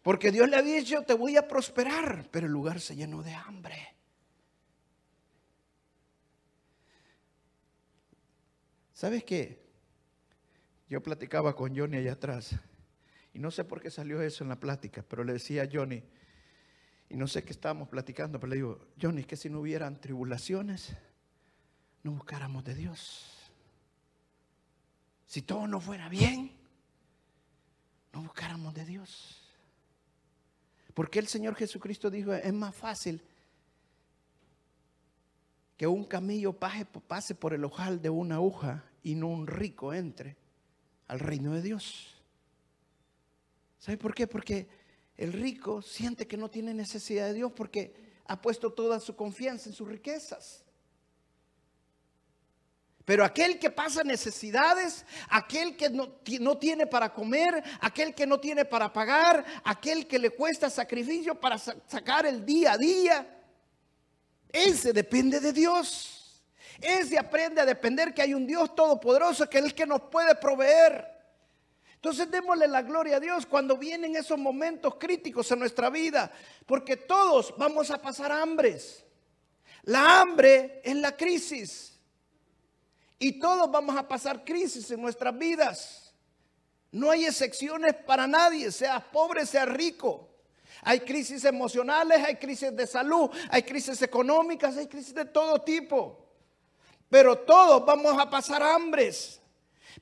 Porque 0.00 0.30
Dios 0.30 0.48
le 0.48 0.54
había 0.54 0.76
dicho, 0.76 1.02
te 1.02 1.14
voy 1.14 1.36
a 1.36 1.48
prosperar, 1.48 2.28
pero 2.30 2.46
el 2.46 2.52
lugar 2.52 2.80
se 2.80 2.94
llenó 2.94 3.24
de 3.24 3.34
hambre. 3.34 3.96
¿Sabes 8.92 9.24
qué? 9.24 9.66
Yo 10.88 11.02
platicaba 11.02 11.56
con 11.56 11.76
Johnny 11.76 11.96
allá 11.96 12.12
atrás. 12.12 12.54
Y 13.34 13.40
no 13.40 13.50
sé 13.50 13.64
por 13.64 13.82
qué 13.82 13.90
salió 13.90 14.22
eso 14.22 14.44
en 14.44 14.50
la 14.50 14.60
plática, 14.60 15.04
pero 15.08 15.24
le 15.24 15.32
decía 15.32 15.64
a 15.64 15.68
Johnny, 15.70 16.04
y 17.08 17.16
no 17.16 17.26
sé 17.26 17.42
qué 17.42 17.50
estábamos 17.50 17.88
platicando, 17.88 18.38
pero 18.38 18.50
le 18.50 18.56
digo, 18.56 18.86
Johnny, 19.02 19.22
es 19.22 19.26
que 19.26 19.36
si 19.36 19.50
no 19.50 19.58
hubieran 19.58 20.00
tribulaciones, 20.00 20.96
no 22.04 22.12
buscáramos 22.12 22.62
de 22.62 22.76
Dios. 22.76 23.35
Si 25.26 25.42
todo 25.42 25.66
no 25.66 25.80
fuera 25.80 26.08
bien, 26.08 26.52
no 28.12 28.22
buscáramos 28.22 28.74
de 28.74 28.84
Dios. 28.84 29.42
Porque 30.94 31.18
el 31.18 31.26
Señor 31.26 31.56
Jesucristo 31.56 32.10
dijo, 32.10 32.32
es 32.32 32.54
más 32.54 32.74
fácil 32.74 33.22
que 35.76 35.86
un 35.86 36.04
camillo 36.04 36.54
pase 36.54 37.34
por 37.34 37.52
el 37.52 37.64
ojal 37.64 38.00
de 38.00 38.08
una 38.08 38.36
aguja 38.36 38.84
y 39.02 39.14
no 39.14 39.28
un 39.28 39.46
rico 39.46 39.92
entre 39.92 40.36
al 41.08 41.20
reino 41.20 41.52
de 41.52 41.62
Dios. 41.62 42.14
¿Sabe 43.78 43.98
por 43.98 44.14
qué? 44.14 44.26
Porque 44.26 44.68
el 45.16 45.32
rico 45.32 45.82
siente 45.82 46.26
que 46.26 46.36
no 46.36 46.50
tiene 46.50 46.72
necesidad 46.72 47.26
de 47.26 47.34
Dios 47.34 47.52
porque 47.52 47.94
ha 48.26 48.40
puesto 48.40 48.72
toda 48.72 48.98
su 49.00 49.14
confianza 49.14 49.68
en 49.68 49.74
sus 49.74 49.88
riquezas. 49.88 50.65
Pero 53.06 53.24
aquel 53.24 53.60
que 53.60 53.70
pasa 53.70 54.02
necesidades, 54.02 55.06
aquel 55.28 55.76
que 55.76 55.88
no, 55.88 56.16
no, 56.40 56.58
tiene 56.58 56.88
para 56.88 57.14
comer, 57.14 57.62
aquel 57.80 58.12
que 58.16 58.26
no 58.26 58.40
tiene 58.40 58.64
para 58.64 58.92
pagar, 58.92 59.44
aquel 59.62 60.08
que 60.08 60.18
le 60.18 60.30
cuesta 60.30 60.68
sacrificio 60.68 61.36
para 61.36 61.56
sacar 61.56 62.26
el 62.26 62.44
día 62.44 62.72
a 62.72 62.78
día, 62.78 63.42
ese 64.52 64.92
depende 64.92 65.38
de 65.38 65.52
Dios. 65.52 66.42
Ese 66.80 67.16
aprende 67.16 67.60
a 67.60 67.64
depender 67.64 68.12
que 68.12 68.22
hay 68.22 68.34
un 68.34 68.44
Dios 68.44 68.74
todopoderoso 68.74 69.48
que 69.48 69.58
es 69.58 69.64
el 69.66 69.74
que 69.74 69.86
nos 69.86 70.02
puede 70.02 70.34
proveer. 70.34 71.06
Entonces 71.94 72.28
démosle 72.28 72.66
la 72.66 72.82
gloria 72.82 73.18
a 73.18 73.20
Dios 73.20 73.46
cuando 73.46 73.78
vienen 73.78 74.16
esos 74.16 74.36
momentos 74.36 74.96
críticos 74.96 75.50
en 75.52 75.60
nuestra 75.60 75.90
vida, 75.90 76.32
porque 76.66 76.96
todos 76.96 77.54
vamos 77.56 77.88
a 77.92 78.02
pasar 78.02 78.32
hambres. 78.32 79.04
La 79.84 80.20
hambre 80.20 80.80
es 80.82 80.96
la 80.96 81.16
crisis. 81.16 81.95
Y 83.18 83.38
todos 83.38 83.70
vamos 83.70 83.96
a 83.96 84.06
pasar 84.06 84.44
crisis 84.44 84.90
en 84.90 85.00
nuestras 85.00 85.36
vidas. 85.36 86.14
No 86.92 87.10
hay 87.10 87.26
excepciones 87.26 87.94
para 87.94 88.26
nadie, 88.26 88.70
sea 88.70 89.00
pobre, 89.10 89.46
sea 89.46 89.64
rico. 89.64 90.28
Hay 90.82 91.00
crisis 91.00 91.44
emocionales, 91.44 92.22
hay 92.22 92.36
crisis 92.36 92.74
de 92.74 92.86
salud, 92.86 93.30
hay 93.50 93.62
crisis 93.62 94.00
económicas, 94.02 94.76
hay 94.76 94.86
crisis 94.86 95.14
de 95.14 95.24
todo 95.24 95.60
tipo. 95.62 96.26
Pero 97.08 97.38
todos 97.38 97.84
vamos 97.84 98.18
a 98.18 98.28
pasar 98.28 98.62
hambres. 98.62 99.40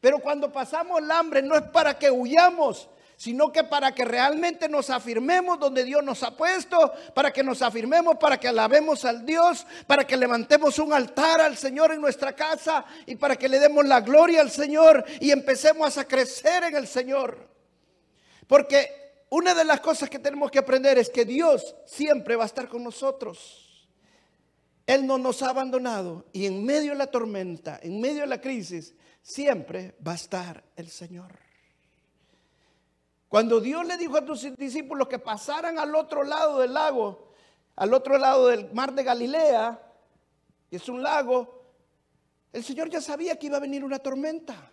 Pero 0.01 0.19
cuando 0.19 0.53
pasamos 0.53 1.01
el 1.01 1.11
hambre 1.11 1.43
no 1.43 1.55
es 1.55 1.63
para 1.63 1.99
que 1.99 2.11
huyamos, 2.11 2.89
sino 3.17 3.53
que 3.53 3.65
para 3.65 3.95
que 3.95 4.05
realmente 4.05 4.69
nos 4.69 4.91
afirmemos 4.91 5.59
donde 5.59 5.85
Dios 5.85 6.03
nos 6.03 6.23
ha 6.23 6.37
puesto, 6.37 6.93
para 7.15 7.33
que 7.33 7.43
nos 7.43 7.63
afirmemos, 7.63 8.17
para 8.17 8.39
que 8.39 8.49
alabemos 8.49 9.05
al 9.05 9.25
Dios, 9.25 9.67
para 9.87 10.07
que 10.07 10.17
levantemos 10.17 10.79
un 10.79 10.93
altar 10.93 11.41
al 11.41 11.57
Señor 11.57 11.93
en 11.93 12.01
nuestra 12.01 12.35
casa 12.35 12.85
y 13.07 13.17
para 13.17 13.37
que 13.37 13.49
le 13.49 13.59
demos 13.59 13.85
la 13.85 14.01
gloria 14.01 14.41
al 14.41 14.51
Señor 14.51 15.05
y 15.21 15.31
empecemos 15.31 15.97
a 15.99 16.07
crecer 16.07 16.65
en 16.65 16.77
el 16.77 16.87
Señor. 16.87 17.49
Porque 18.47 19.05
una 19.31 19.55
de 19.55 19.65
las 19.65 19.81
cosas 19.81 20.11
que 20.11 20.19
tenemos 20.19 20.51
que 20.51 20.59
aprender 20.59 20.99
es 20.99 21.09
que 21.09 21.25
Dios 21.25 21.75
siempre 21.87 22.37
va 22.37 22.45
a 22.45 22.47
estar 22.47 22.69
con 22.69 22.85
nosotros. 22.85 23.89
Él 24.87 25.07
no 25.07 25.17
nos 25.19 25.43
ha 25.43 25.49
abandonado 25.49 26.27
y 26.33 26.47
en 26.47 26.65
medio 26.65 26.93
de 26.93 26.99
la 26.99 27.07
tormenta, 27.07 27.81
en 27.83 28.01
medio 28.01 28.21
de 28.21 28.27
la 28.27 28.41
crisis, 28.41 28.95
siempre 29.23 29.97
va 30.07 30.13
a 30.13 30.17
estar 30.17 30.63
el 30.77 30.91
Señor. 30.91 31.44
Cuando 33.35 33.59
Dios 33.59 33.85
le 33.85 33.97
dijo 33.97 34.17
a 34.17 34.25
tus 34.25 34.57
discípulos 34.57 35.09
que 35.09 35.19
pasaran 35.19 35.77
al 35.81 35.93
otro 35.97 36.23
lado 36.23 36.61
del 36.61 36.73
lago, 36.73 37.33
al 37.75 37.93
otro 37.93 38.17
lado 38.17 38.47
del 38.47 38.73
mar 38.73 38.95
de 38.95 39.03
Galilea, 39.03 39.83
que 40.71 40.77
es 40.77 40.89
un 40.89 41.03
lago, 41.03 41.65
el 42.53 42.63
Señor 42.63 42.89
ya 42.91 43.01
sabía 43.01 43.37
que 43.37 43.47
iba 43.47 43.57
a 43.57 43.61
venir 43.61 43.83
una 43.83 43.99
tormenta. 43.99 44.71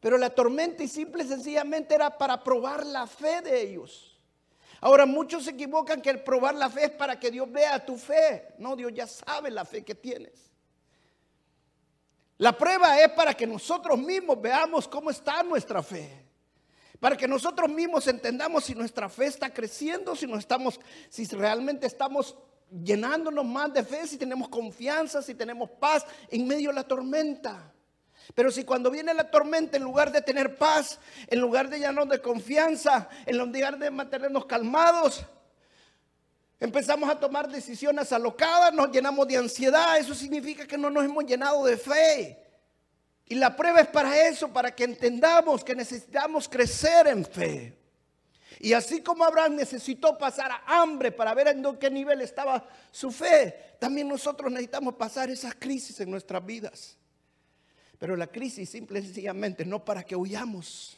Pero 0.00 0.18
la 0.18 0.30
tormenta 0.30 0.82
y 0.82 0.88
simple 0.88 1.22
y 1.22 1.28
sencillamente 1.28 1.94
era 1.94 2.18
para 2.18 2.42
probar 2.42 2.84
la 2.84 3.06
fe 3.06 3.42
de 3.42 3.62
ellos. 3.62 4.20
Ahora 4.80 5.06
muchos 5.06 5.44
se 5.44 5.50
equivocan 5.50 6.02
que 6.02 6.10
el 6.10 6.24
probar 6.24 6.56
la 6.56 6.68
fe 6.68 6.86
es 6.86 6.90
para 6.90 7.20
que 7.20 7.30
Dios 7.30 7.48
vea 7.48 7.86
tu 7.86 7.96
fe. 7.96 8.56
No, 8.58 8.74
Dios 8.74 8.92
ya 8.92 9.06
sabe 9.06 9.52
la 9.52 9.64
fe 9.64 9.84
que 9.84 9.94
tienes. 9.94 10.50
La 12.38 12.58
prueba 12.58 13.00
es 13.00 13.12
para 13.12 13.34
que 13.34 13.46
nosotros 13.46 14.00
mismos 14.00 14.42
veamos 14.42 14.88
cómo 14.88 15.10
está 15.10 15.44
nuestra 15.44 15.80
fe. 15.80 16.23
Para 17.04 17.18
que 17.18 17.28
nosotros 17.28 17.68
mismos 17.68 18.06
entendamos 18.06 18.64
si 18.64 18.74
nuestra 18.74 19.10
fe 19.10 19.26
está 19.26 19.52
creciendo, 19.52 20.16
si 20.16 20.26
no 20.26 20.38
estamos, 20.38 20.80
si 21.10 21.26
realmente 21.26 21.86
estamos 21.86 22.34
llenándonos 22.82 23.44
más 23.44 23.74
de 23.74 23.84
fe, 23.84 24.06
si 24.06 24.16
tenemos 24.16 24.48
confianza, 24.48 25.20
si 25.20 25.34
tenemos 25.34 25.68
paz 25.68 26.06
en 26.30 26.46
medio 26.46 26.70
de 26.70 26.76
la 26.76 26.84
tormenta. 26.84 27.70
Pero 28.34 28.50
si 28.50 28.64
cuando 28.64 28.90
viene 28.90 29.12
la 29.12 29.30
tormenta, 29.30 29.76
en 29.76 29.82
lugar 29.82 30.12
de 30.12 30.22
tener 30.22 30.56
paz, 30.56 30.98
en 31.26 31.40
lugar 31.40 31.68
de 31.68 31.76
llenarnos 31.76 32.08
de 32.08 32.22
confianza, 32.22 33.06
en 33.26 33.36
lugar 33.36 33.76
de 33.78 33.90
mantenernos 33.90 34.46
calmados, 34.46 35.26
empezamos 36.58 37.10
a 37.10 37.20
tomar 37.20 37.50
decisiones 37.50 38.10
alocadas, 38.12 38.72
nos 38.72 38.90
llenamos 38.90 39.28
de 39.28 39.36
ansiedad, 39.36 39.98
eso 39.98 40.14
significa 40.14 40.66
que 40.66 40.78
no 40.78 40.88
nos 40.88 41.04
hemos 41.04 41.26
llenado 41.26 41.66
de 41.66 41.76
fe. 41.76 42.44
Y 43.26 43.36
la 43.36 43.56
prueba 43.56 43.80
es 43.80 43.88
para 43.88 44.28
eso, 44.28 44.52
para 44.52 44.74
que 44.74 44.84
entendamos 44.84 45.64
que 45.64 45.74
necesitamos 45.74 46.48
crecer 46.48 47.06
en 47.06 47.24
fe. 47.24 47.78
Y 48.60 48.72
así 48.72 49.02
como 49.02 49.24
Abraham 49.24 49.56
necesitó 49.56 50.16
pasar 50.16 50.50
a 50.52 50.80
hambre 50.80 51.10
para 51.10 51.34
ver 51.34 51.48
en 51.48 51.76
qué 51.76 51.90
nivel 51.90 52.20
estaba 52.20 52.68
su 52.90 53.10
fe, 53.10 53.76
también 53.78 54.08
nosotros 54.08 54.50
necesitamos 54.50 54.94
pasar 54.94 55.30
esas 55.30 55.54
crisis 55.54 55.98
en 56.00 56.10
nuestras 56.10 56.44
vidas. 56.44 56.96
Pero 57.98 58.16
la 58.16 58.26
crisis 58.26 58.68
simple 58.70 59.00
y 59.00 59.02
sencillamente 59.02 59.64
no 59.64 59.84
para 59.84 60.02
que 60.02 60.16
huyamos. 60.16 60.96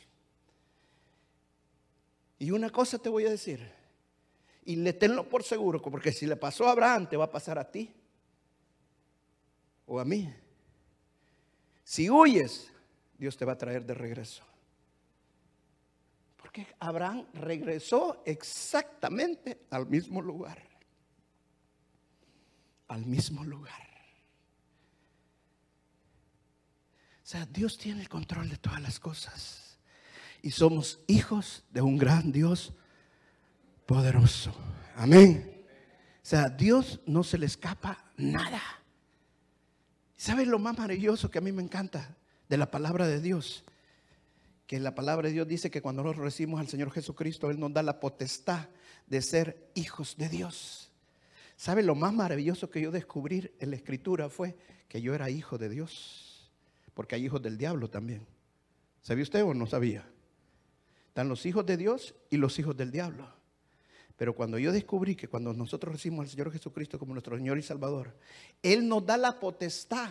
Y 2.38 2.50
una 2.50 2.70
cosa 2.70 2.98
te 2.98 3.08
voy 3.08 3.24
a 3.24 3.30
decir, 3.30 3.60
y 4.64 4.76
le 4.76 4.92
tenlo 4.92 5.28
por 5.28 5.42
seguro, 5.42 5.80
porque 5.80 6.12
si 6.12 6.26
le 6.26 6.36
pasó 6.36 6.66
a 6.66 6.72
Abraham, 6.72 7.08
te 7.08 7.16
va 7.16 7.26
a 7.26 7.30
pasar 7.30 7.58
a 7.58 7.70
ti 7.70 7.94
o 9.86 9.98
a 10.00 10.04
mí. 10.04 10.32
Si 11.86 12.10
huyes, 12.10 12.72
Dios 13.16 13.36
te 13.36 13.44
va 13.44 13.52
a 13.52 13.58
traer 13.58 13.86
de 13.86 13.94
regreso. 13.94 14.42
Porque 16.36 16.66
Abraham 16.80 17.26
regresó 17.32 18.24
exactamente 18.26 19.66
al 19.70 19.86
mismo 19.86 20.20
lugar. 20.20 20.60
Al 22.88 23.06
mismo 23.06 23.44
lugar. 23.44 23.86
O 27.22 27.28
sea, 27.28 27.46
Dios 27.46 27.78
tiene 27.78 28.00
el 28.00 28.08
control 28.08 28.48
de 28.48 28.56
todas 28.56 28.82
las 28.82 28.98
cosas. 28.98 29.78
Y 30.42 30.50
somos 30.50 30.98
hijos 31.06 31.62
de 31.70 31.82
un 31.82 31.98
gran 31.98 32.32
Dios 32.32 32.72
poderoso. 33.86 34.52
Amén. 34.96 35.64
O 36.20 36.26
sea, 36.26 36.46
a 36.46 36.48
Dios 36.48 36.98
no 37.06 37.22
se 37.22 37.38
le 37.38 37.46
escapa 37.46 38.10
nada. 38.16 38.60
¿Sabes 40.16 40.48
lo 40.48 40.58
más 40.58 40.78
maravilloso 40.78 41.30
que 41.30 41.38
a 41.38 41.42
mí 41.42 41.52
me 41.52 41.62
encanta 41.62 42.16
de 42.48 42.56
la 42.56 42.70
palabra 42.70 43.06
de 43.06 43.20
Dios? 43.20 43.64
Que 44.66 44.80
la 44.80 44.94
palabra 44.94 45.28
de 45.28 45.34
Dios 45.34 45.46
dice 45.46 45.70
que 45.70 45.82
cuando 45.82 46.02
nosotros 46.02 46.24
recibimos 46.24 46.60
al 46.60 46.68
Señor 46.68 46.90
Jesucristo, 46.90 47.50
Él 47.50 47.60
nos 47.60 47.72
da 47.72 47.82
la 47.82 48.00
potestad 48.00 48.68
de 49.06 49.22
ser 49.22 49.70
hijos 49.74 50.16
de 50.16 50.28
Dios. 50.28 50.90
¿Sabe 51.56 51.82
lo 51.82 51.94
más 51.94 52.12
maravilloso 52.12 52.70
que 52.70 52.80
yo 52.80 52.90
descubrí 52.90 53.50
en 53.60 53.70
la 53.70 53.76
escritura 53.76 54.28
fue 54.28 54.56
que 54.88 55.00
yo 55.00 55.14
era 55.14 55.30
hijo 55.30 55.58
de 55.58 55.68
Dios? 55.68 56.50
Porque 56.94 57.14
hay 57.14 57.24
hijos 57.24 57.42
del 57.42 57.58
diablo 57.58 57.88
también. 57.88 58.26
¿Sabía 59.02 59.22
usted 59.22 59.44
o 59.44 59.54
no 59.54 59.66
sabía? 59.66 60.08
Están 61.08 61.28
los 61.28 61.46
hijos 61.46 61.64
de 61.64 61.76
Dios 61.76 62.14
y 62.30 62.36
los 62.38 62.58
hijos 62.58 62.76
del 62.76 62.90
diablo. 62.90 63.30
Pero 64.16 64.34
cuando 64.34 64.58
yo 64.58 64.72
descubrí 64.72 65.14
que 65.14 65.28
cuando 65.28 65.52
nosotros 65.52 65.92
recibimos 65.92 66.24
al 66.24 66.30
Señor 66.30 66.50
Jesucristo 66.50 66.98
como 66.98 67.12
nuestro 67.12 67.36
Señor 67.36 67.58
y 67.58 67.62
Salvador, 67.62 68.16
Él 68.62 68.88
nos 68.88 69.04
da 69.04 69.16
la 69.18 69.38
potestad 69.38 70.10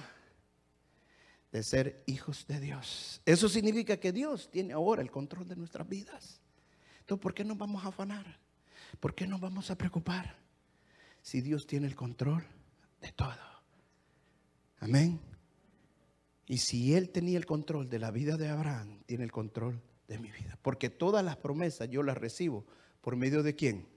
de 1.51 1.63
ser 1.63 2.03
hijos 2.05 2.45
de 2.47 2.59
Dios. 2.59 3.21
Eso 3.25 3.49
significa 3.49 3.97
que 3.97 4.11
Dios 4.11 4.51
tiene 4.51 4.73
ahora 4.73 5.01
el 5.01 5.09
control 5.09 5.47
de 5.47 5.55
nuestras 5.55 5.87
vidas. 5.87 6.41
Entonces, 6.99 7.21
¿por 7.21 7.33
qué 7.33 7.43
nos 7.43 7.57
vamos 7.57 7.83
a 7.83 7.87
afanar? 7.87 8.39
¿Por 8.99 9.15
qué 9.15 9.25
nos 9.25 9.39
vamos 9.39 9.71
a 9.71 9.77
preocupar? 9.77 10.37
Si 11.21 11.41
Dios 11.41 11.65
tiene 11.65 11.87
el 11.87 11.95
control 11.95 12.43
de 13.01 13.11
todo. 13.11 13.33
Amén. 14.79 15.19
Y 16.45 16.57
si 16.57 16.93
Él 16.93 17.09
tenía 17.09 17.37
el 17.37 17.45
control 17.45 17.89
de 17.89 17.99
la 17.99 18.11
vida 18.11 18.37
de 18.37 18.49
Abraham, 18.49 18.99
tiene 19.07 19.23
el 19.23 19.31
control 19.31 19.81
de 20.07 20.19
mi 20.19 20.29
vida. 20.29 20.59
Porque 20.61 20.91
todas 20.91 21.25
las 21.25 21.37
promesas 21.37 21.89
yo 21.89 22.03
las 22.03 22.17
recibo 22.17 22.65
por 23.01 23.15
medio 23.15 23.41
de 23.41 23.55
quién? 23.55 23.94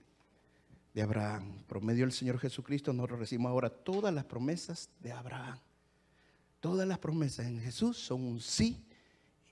De 0.93 1.01
Abraham. 1.01 1.63
Por 1.67 1.81
medio 1.81 2.05
del 2.05 2.11
Señor 2.11 2.39
Jesucristo 2.39 2.93
nosotros 2.93 3.19
recibimos 3.19 3.49
ahora 3.49 3.69
todas 3.69 4.13
las 4.13 4.25
promesas 4.25 4.89
de 4.99 5.11
Abraham. 5.11 5.59
Todas 6.59 6.87
las 6.87 6.99
promesas 6.99 7.45
en 7.45 7.61
Jesús 7.61 7.97
son 7.97 8.23
un 8.23 8.41
sí 8.41 8.85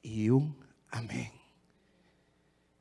y 0.01 0.29
un 0.29 0.57
amén. 0.89 1.31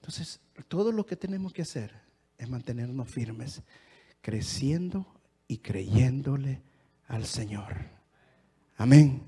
Entonces, 0.00 0.40
todo 0.68 0.92
lo 0.92 1.06
que 1.06 1.16
tenemos 1.16 1.52
que 1.52 1.62
hacer 1.62 1.92
es 2.38 2.48
mantenernos 2.48 3.08
firmes, 3.10 3.62
creciendo 4.20 5.06
y 5.48 5.58
creyéndole 5.58 6.62
al 7.08 7.24
Señor. 7.24 7.74
Amén. 8.76 9.22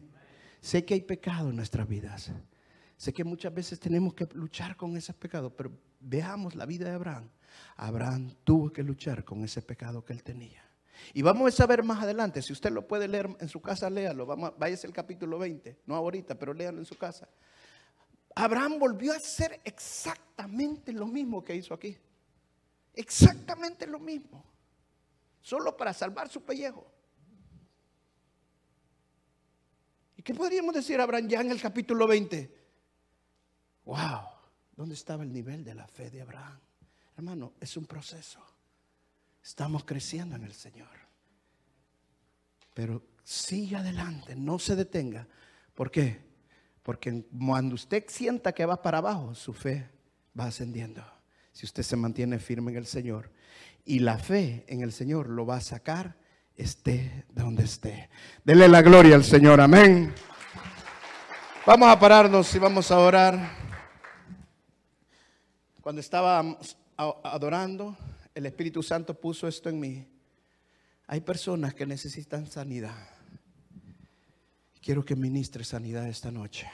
Sé 0.60 0.84
que 0.84 0.94
hay 0.94 1.00
pecado 1.00 1.50
en 1.50 1.56
nuestras 1.56 1.88
vidas. 1.88 2.30
Sé 2.96 3.12
que 3.12 3.24
muchas 3.24 3.54
veces 3.54 3.78
tenemos 3.78 4.14
que 4.14 4.26
luchar 4.34 4.76
con 4.76 4.96
esos 4.96 5.14
pecados, 5.14 5.52
pero 5.56 5.70
veamos 6.00 6.54
la 6.54 6.66
vida 6.66 6.88
de 6.88 6.94
Abraham. 6.94 7.28
Abraham 7.76 8.34
tuvo 8.44 8.72
que 8.72 8.82
luchar 8.82 9.24
con 9.24 9.44
ese 9.44 9.62
pecado 9.62 10.04
que 10.04 10.12
él 10.12 10.22
tenía. 10.22 10.62
Y 11.14 11.22
vamos 11.22 11.58
a 11.60 11.66
ver 11.66 11.82
más 11.82 12.02
adelante, 12.02 12.42
si 12.42 12.52
usted 12.52 12.70
lo 12.70 12.86
puede 12.86 13.08
leer 13.08 13.28
en 13.40 13.48
su 13.48 13.60
casa, 13.60 13.88
léalo. 13.88 14.26
Vamos, 14.26 14.52
váyase 14.58 14.86
al 14.86 14.92
capítulo 14.92 15.38
20, 15.38 15.82
no 15.86 15.94
ahorita, 15.94 16.34
pero 16.36 16.52
léalo 16.52 16.78
en 16.78 16.86
su 16.86 16.96
casa. 16.96 17.28
Abraham 18.34 18.78
volvió 18.78 19.12
a 19.12 19.16
hacer 19.16 19.60
exactamente 19.64 20.92
lo 20.92 21.06
mismo 21.06 21.42
que 21.42 21.54
hizo 21.54 21.74
aquí. 21.74 21.96
Exactamente 22.94 23.86
lo 23.86 23.98
mismo. 23.98 24.44
Solo 25.40 25.76
para 25.76 25.92
salvar 25.92 26.28
su 26.28 26.42
pellejo. 26.42 26.86
¿Y 30.16 30.22
qué 30.22 30.34
podríamos 30.34 30.74
decir 30.74 31.00
Abraham 31.00 31.28
ya 31.28 31.40
en 31.40 31.50
el 31.50 31.60
capítulo 31.60 32.06
20? 32.06 32.58
Wow, 33.84 34.27
¿dónde 34.78 34.94
estaba 34.94 35.24
el 35.24 35.32
nivel 35.32 35.64
de 35.64 35.74
la 35.74 35.88
fe 35.88 36.08
de 36.08 36.22
Abraham? 36.22 36.56
Hermano, 37.16 37.52
es 37.60 37.76
un 37.76 37.84
proceso. 37.84 38.38
Estamos 39.42 39.82
creciendo 39.84 40.36
en 40.36 40.44
el 40.44 40.52
Señor. 40.52 40.86
Pero 42.74 43.02
sigue 43.24 43.74
adelante, 43.74 44.36
no 44.36 44.60
se 44.60 44.76
detenga. 44.76 45.26
¿Por 45.74 45.90
qué? 45.90 46.20
Porque 46.84 47.24
cuando 47.44 47.74
usted 47.74 48.04
sienta 48.06 48.52
que 48.52 48.64
va 48.66 48.80
para 48.80 48.98
abajo, 48.98 49.34
su 49.34 49.52
fe 49.52 49.90
va 50.38 50.44
ascendiendo. 50.44 51.04
Si 51.52 51.66
usted 51.66 51.82
se 51.82 51.96
mantiene 51.96 52.38
firme 52.38 52.70
en 52.70 52.78
el 52.78 52.86
Señor. 52.86 53.32
Y 53.84 53.98
la 53.98 54.16
fe 54.16 54.64
en 54.68 54.82
el 54.82 54.92
Señor 54.92 55.28
lo 55.28 55.44
va 55.44 55.56
a 55.56 55.60
sacar, 55.60 56.16
esté 56.54 57.24
donde 57.30 57.64
esté. 57.64 58.10
Dele 58.44 58.68
la 58.68 58.82
gloria 58.82 59.16
al 59.16 59.24
Señor. 59.24 59.60
Amén. 59.60 60.14
Vamos 61.66 61.88
a 61.88 61.98
pararnos 61.98 62.54
y 62.54 62.58
vamos 62.60 62.92
a 62.92 63.00
orar. 63.00 63.67
Cuando 65.88 66.02
estábamos 66.02 66.76
adorando, 66.98 67.96
el 68.34 68.44
Espíritu 68.44 68.82
Santo 68.82 69.18
puso 69.18 69.48
esto 69.48 69.70
en 69.70 69.80
mí. 69.80 70.06
Hay 71.06 71.22
personas 71.22 71.72
que 71.72 71.86
necesitan 71.86 72.46
sanidad. 72.46 73.08
Quiero 74.82 75.02
que 75.02 75.16
ministre 75.16 75.64
sanidad 75.64 76.06
esta 76.06 76.30
noche. 76.30 76.68